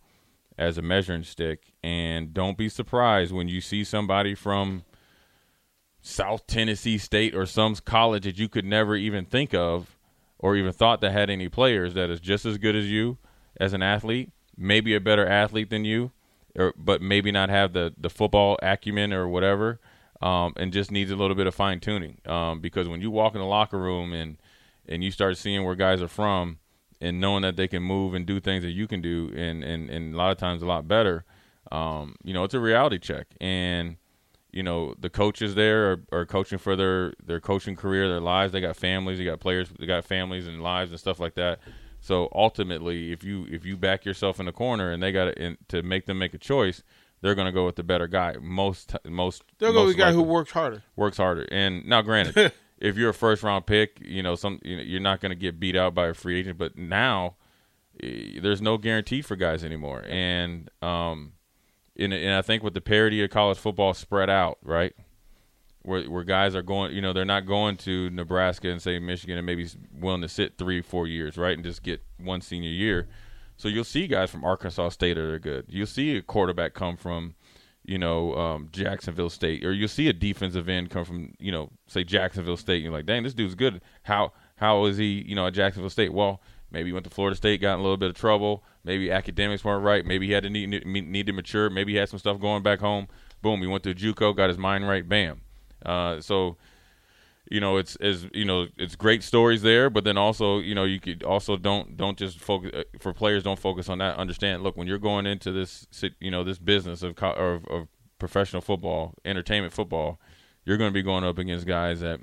as 0.57 0.77
a 0.77 0.81
measuring 0.81 1.23
stick. 1.23 1.73
And 1.83 2.33
don't 2.33 2.57
be 2.57 2.69
surprised 2.69 3.33
when 3.33 3.47
you 3.47 3.61
see 3.61 3.83
somebody 3.83 4.33
from 4.33 4.83
South 6.01 6.47
Tennessee 6.47 6.97
State 6.97 7.35
or 7.35 7.45
some 7.45 7.75
college 7.75 8.23
that 8.23 8.37
you 8.37 8.47
could 8.47 8.65
never 8.65 8.95
even 8.95 9.25
think 9.25 9.53
of 9.53 9.97
or 10.39 10.55
even 10.55 10.71
thought 10.71 11.01
that 11.01 11.11
had 11.11 11.29
any 11.29 11.49
players 11.49 11.93
that 11.95 12.09
is 12.09 12.19
just 12.19 12.45
as 12.45 12.57
good 12.57 12.75
as 12.75 12.89
you 12.89 13.17
as 13.57 13.73
an 13.73 13.81
athlete, 13.81 14.29
maybe 14.55 14.95
a 14.95 14.99
better 14.99 15.25
athlete 15.25 15.69
than 15.69 15.85
you, 15.85 16.11
or 16.55 16.73
but 16.77 17.01
maybe 17.01 17.31
not 17.31 17.49
have 17.49 17.73
the 17.73 17.93
the 17.97 18.09
football 18.09 18.57
acumen 18.61 19.11
or 19.13 19.27
whatever, 19.27 19.79
um, 20.21 20.53
and 20.57 20.71
just 20.71 20.91
needs 20.91 21.11
a 21.11 21.15
little 21.15 21.35
bit 21.35 21.47
of 21.47 21.55
fine 21.55 21.79
tuning. 21.79 22.19
Um, 22.25 22.59
because 22.59 22.87
when 22.87 23.01
you 23.01 23.11
walk 23.11 23.35
in 23.35 23.41
the 23.41 23.47
locker 23.47 23.77
room 23.77 24.13
and 24.13 24.37
and 24.87 25.03
you 25.03 25.11
start 25.11 25.37
seeing 25.37 25.63
where 25.63 25.75
guys 25.75 26.01
are 26.01 26.07
from 26.07 26.59
and 27.01 27.19
knowing 27.19 27.41
that 27.41 27.55
they 27.55 27.67
can 27.67 27.81
move 27.81 28.13
and 28.13 28.25
do 28.25 28.39
things 28.39 28.63
that 28.63 28.71
you 28.71 28.87
can 28.87 29.01
do 29.01 29.31
and 29.35 29.63
and, 29.63 29.89
and 29.89 30.13
a 30.13 30.17
lot 30.17 30.31
of 30.31 30.37
times 30.37 30.61
a 30.61 30.65
lot 30.65 30.87
better, 30.87 31.25
um, 31.71 32.15
you 32.23 32.33
know, 32.33 32.43
it's 32.43 32.53
a 32.53 32.59
reality 32.59 32.99
check 32.99 33.27
and 33.41 33.97
you 34.51 34.63
know 34.63 34.95
the 34.97 35.09
coaches 35.09 35.53
there 35.53 35.91
are, 35.91 36.01
are 36.13 36.25
coaching 36.25 36.57
for 36.57 36.75
their 36.75 37.13
their 37.23 37.41
coaching 37.41 37.75
career, 37.75 38.07
their 38.07 38.21
lives. 38.21 38.53
They 38.53 38.61
got 38.61 38.77
families, 38.77 39.17
they 39.17 39.25
got 39.25 39.39
players, 39.41 39.69
they 39.77 39.85
got 39.85 40.05
families 40.05 40.47
and 40.47 40.63
lives 40.63 40.91
and 40.91 40.99
stuff 40.99 41.19
like 41.19 41.35
that. 41.35 41.59
So 41.99 42.29
ultimately, 42.33 43.11
if 43.11 43.23
you 43.23 43.45
if 43.49 43.65
you 43.65 43.75
back 43.77 44.05
yourself 44.05 44.39
in 44.39 44.45
the 44.45 44.51
corner 44.51 44.91
and 44.91 45.03
they 45.03 45.11
got 45.11 45.35
to 45.35 45.57
to 45.67 45.83
make 45.83 46.05
them 46.05 46.19
make 46.19 46.33
a 46.33 46.37
choice, 46.37 46.83
they're 47.25 47.33
going 47.33 47.47
to 47.47 47.51
go 47.51 47.65
with 47.65 47.75
the 47.75 47.83
better 47.83 48.07
guy. 48.07 48.35
Most 48.39 48.95
most 49.03 49.43
They'll 49.57 49.73
go 49.73 49.85
with 49.85 49.95
the 49.95 49.99
guy 50.01 50.11
who 50.13 50.21
works 50.21 50.51
harder. 50.51 50.83
works 50.95 51.17
harder. 51.17 51.47
And 51.51 51.83
now, 51.83 52.03
granted, 52.03 52.53
if 52.77 52.97
you're 52.97 53.09
a 53.09 53.13
first 53.15 53.41
round 53.41 53.65
pick, 53.65 53.99
you 53.99 54.21
know 54.21 54.35
some 54.35 54.59
you 54.63 54.77
know, 54.77 54.83
you're 54.83 55.01
not 55.01 55.21
going 55.21 55.31
to 55.31 55.35
get 55.35 55.59
beat 55.59 55.75
out 55.75 55.95
by 55.95 56.07
a 56.07 56.13
free 56.13 56.39
agent. 56.39 56.59
But 56.59 56.77
now, 56.77 57.35
eh, 58.01 58.39
there's 58.39 58.61
no 58.61 58.77
guarantee 58.77 59.23
for 59.23 59.35
guys 59.35 59.63
anymore. 59.63 60.03
And 60.07 60.69
um, 60.83 61.33
and, 61.97 62.13
and 62.13 62.35
I 62.35 62.43
think 62.43 62.61
with 62.61 62.75
the 62.75 62.81
parity 62.81 63.23
of 63.23 63.31
college 63.31 63.57
football 63.57 63.95
spread 63.95 64.29
out, 64.29 64.59
right, 64.61 64.93
where 65.81 66.03
where 66.03 66.23
guys 66.23 66.53
are 66.53 66.61
going, 66.61 66.93
you 66.93 67.01
know, 67.01 67.11
they're 67.11 67.25
not 67.25 67.47
going 67.47 67.75
to 67.77 68.11
Nebraska 68.11 68.69
and 68.69 68.79
say 68.79 68.99
Michigan 68.99 69.35
and 69.35 69.47
maybe 69.47 69.67
willing 69.91 70.21
to 70.21 70.29
sit 70.29 70.59
three, 70.59 70.81
four 70.81 71.07
years, 71.07 71.37
right, 71.37 71.55
and 71.55 71.65
just 71.65 71.81
get 71.81 72.03
one 72.19 72.41
senior 72.41 72.69
year. 72.69 73.07
So 73.57 73.67
you'll 73.67 73.83
see 73.83 74.07
guys 74.07 74.29
from 74.29 74.43
Arkansas 74.43 74.89
State 74.89 75.13
that 75.15 75.23
are 75.23 75.39
good. 75.39 75.65
You'll 75.69 75.87
see 75.87 76.17
a 76.17 76.21
quarterback 76.21 76.73
come 76.73 76.97
from, 76.97 77.35
you 77.83 77.97
know, 77.97 78.35
um, 78.35 78.69
Jacksonville 78.71 79.29
State, 79.29 79.63
or 79.63 79.71
you'll 79.71 79.87
see 79.87 80.09
a 80.09 80.13
defensive 80.13 80.67
end 80.67 80.89
come 80.89 81.05
from, 81.05 81.33
you 81.39 81.51
know, 81.51 81.71
say 81.87 82.03
Jacksonville 82.03 82.57
State. 82.57 82.83
You're 82.83 82.91
like, 82.91 83.05
dang, 83.05 83.23
this 83.23 83.33
dude's 83.33 83.55
good. 83.55 83.81
How 84.03 84.33
how 84.57 84.85
is 84.85 84.97
he, 84.97 85.23
you 85.27 85.35
know, 85.35 85.47
at 85.47 85.53
Jacksonville 85.53 85.89
State? 85.89 86.13
Well, 86.13 86.41
maybe 86.71 86.89
he 86.89 86.93
went 86.93 87.05
to 87.05 87.09
Florida 87.09 87.35
State, 87.35 87.61
got 87.61 87.75
in 87.75 87.79
a 87.79 87.83
little 87.83 87.97
bit 87.97 88.09
of 88.09 88.15
trouble. 88.15 88.63
Maybe 88.83 89.11
academics 89.11 89.63
weren't 89.63 89.83
right. 89.83 90.05
Maybe 90.05 90.27
he 90.27 90.33
had 90.33 90.43
to 90.43 90.49
need, 90.49 90.85
need, 90.85 91.25
to 91.25 91.33
mature. 91.33 91.69
Maybe 91.69 91.93
he 91.93 91.97
had 91.97 92.09
some 92.09 92.19
stuff 92.19 92.39
going 92.39 92.63
back 92.63 92.79
home. 92.79 93.07
Boom, 93.41 93.61
he 93.61 93.67
went 93.67 93.83
to 93.83 93.95
JUCO, 93.95 94.35
got 94.35 94.49
his 94.49 94.57
mind 94.57 94.87
right. 94.87 95.07
Bam. 95.07 95.41
Uh, 95.85 96.19
so 96.21 96.57
you 97.49 97.59
know 97.59 97.77
it's 97.77 97.95
as 97.97 98.27
you 98.33 98.45
know 98.45 98.67
it's 98.77 98.95
great 98.95 99.23
stories 99.23 99.61
there 99.61 99.89
but 99.89 100.03
then 100.03 100.17
also 100.17 100.59
you 100.59 100.73
know 100.73 100.83
you 100.83 100.99
could 100.99 101.23
also 101.23 101.57
don't 101.57 101.95
don't 101.97 102.17
just 102.17 102.39
focus 102.39 102.71
uh, 102.73 102.83
for 102.99 103.13
players 103.13 103.43
don't 103.43 103.59
focus 103.59 103.89
on 103.89 103.99
that. 103.99 104.17
Understand 104.17 104.63
look 104.63 104.77
when 104.77 104.87
you're 104.87 104.97
going 104.99 105.25
into 105.25 105.51
this 105.51 105.87
you 106.19 106.31
know 106.31 106.43
this 106.43 106.57
business 106.57 107.03
of 107.03 107.17
of, 107.19 107.65
of 107.67 107.87
professional 108.17 108.61
football 108.61 109.13
entertainment 109.25 109.73
football 109.73 110.19
you're 110.63 110.77
going 110.77 110.89
to 110.89 110.93
be 110.93 111.03
going 111.03 111.23
up 111.23 111.37
against 111.37 111.67
guys 111.67 111.99
that 111.99 112.19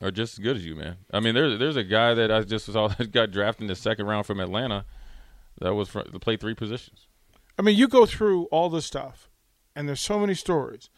are 0.00 0.10
just 0.10 0.34
as 0.34 0.38
good 0.40 0.56
as 0.56 0.66
you 0.66 0.74
man. 0.74 0.96
I 1.12 1.20
mean 1.20 1.34
there's 1.34 1.58
there's 1.58 1.76
a 1.76 1.84
guy 1.84 2.14
that 2.14 2.32
i 2.32 2.42
just 2.42 2.66
saw 2.66 2.88
that 2.98 3.12
got 3.12 3.30
drafted 3.30 3.62
in 3.62 3.68
the 3.68 3.76
second 3.76 4.06
round 4.06 4.26
from 4.26 4.40
atlanta 4.40 4.84
that 5.60 5.74
was 5.74 5.88
to 5.90 6.18
play 6.18 6.36
three 6.36 6.54
positions. 6.54 7.06
I 7.58 7.62
mean, 7.62 7.76
you 7.76 7.88
go 7.88 8.06
through 8.06 8.44
all 8.46 8.68
this 8.68 8.86
stuff, 8.86 9.30
and 9.76 9.88
there's 9.88 10.00
so 10.00 10.18
many 10.18 10.34
stories. 10.34 10.90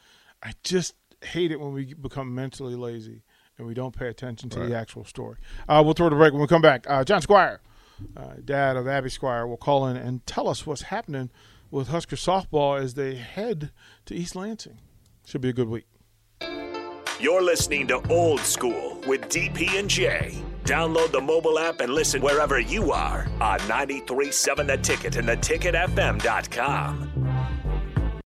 I 0.42 0.52
just 0.62 0.94
hate 1.24 1.50
it 1.50 1.60
when 1.60 1.72
we 1.72 1.94
become 1.94 2.34
mentally 2.34 2.74
lazy 2.74 3.22
and 3.58 3.66
we 3.66 3.74
don't 3.74 3.96
pay 3.96 4.08
attention 4.08 4.50
to 4.50 4.60
the 4.60 4.76
actual 4.76 5.04
story. 5.04 5.36
Uh, 5.68 5.82
we'll 5.84 5.94
throw 5.94 6.08
the 6.08 6.16
break 6.16 6.32
when 6.32 6.42
we 6.42 6.48
come 6.48 6.62
back. 6.62 6.84
Uh, 6.88 7.04
John 7.04 7.20
Squire, 7.20 7.60
uh, 8.16 8.34
dad 8.44 8.76
of 8.76 8.88
Abby 8.88 9.10
Squire, 9.10 9.46
will 9.46 9.56
call 9.56 9.86
in 9.86 9.96
and 9.96 10.26
tell 10.26 10.48
us 10.48 10.66
what's 10.66 10.82
happening 10.82 11.30
with 11.70 11.88
Husker 11.88 12.16
softball 12.16 12.80
as 12.80 12.94
they 12.94 13.16
head 13.16 13.70
to 14.06 14.14
East 14.14 14.34
Lansing. 14.34 14.78
Should 15.24 15.40
be 15.40 15.50
a 15.50 15.52
good 15.52 15.68
week. 15.68 15.86
You're 17.20 17.42
listening 17.42 17.86
to 17.88 18.02
Old 18.12 18.40
School 18.40 19.00
with 19.06 19.28
DP 19.28 19.78
and 19.78 19.88
J. 19.88 20.42
Download 20.64 21.12
the 21.12 21.20
mobile 21.20 21.58
app 21.58 21.80
and 21.80 21.92
listen 21.92 22.20
wherever 22.20 22.58
you 22.58 22.92
are 22.92 23.28
on 23.40 23.58
937 23.68 24.66
The 24.66 24.76
Ticket 24.78 25.16
and 25.16 25.28
theticketfm.com. 25.28 27.53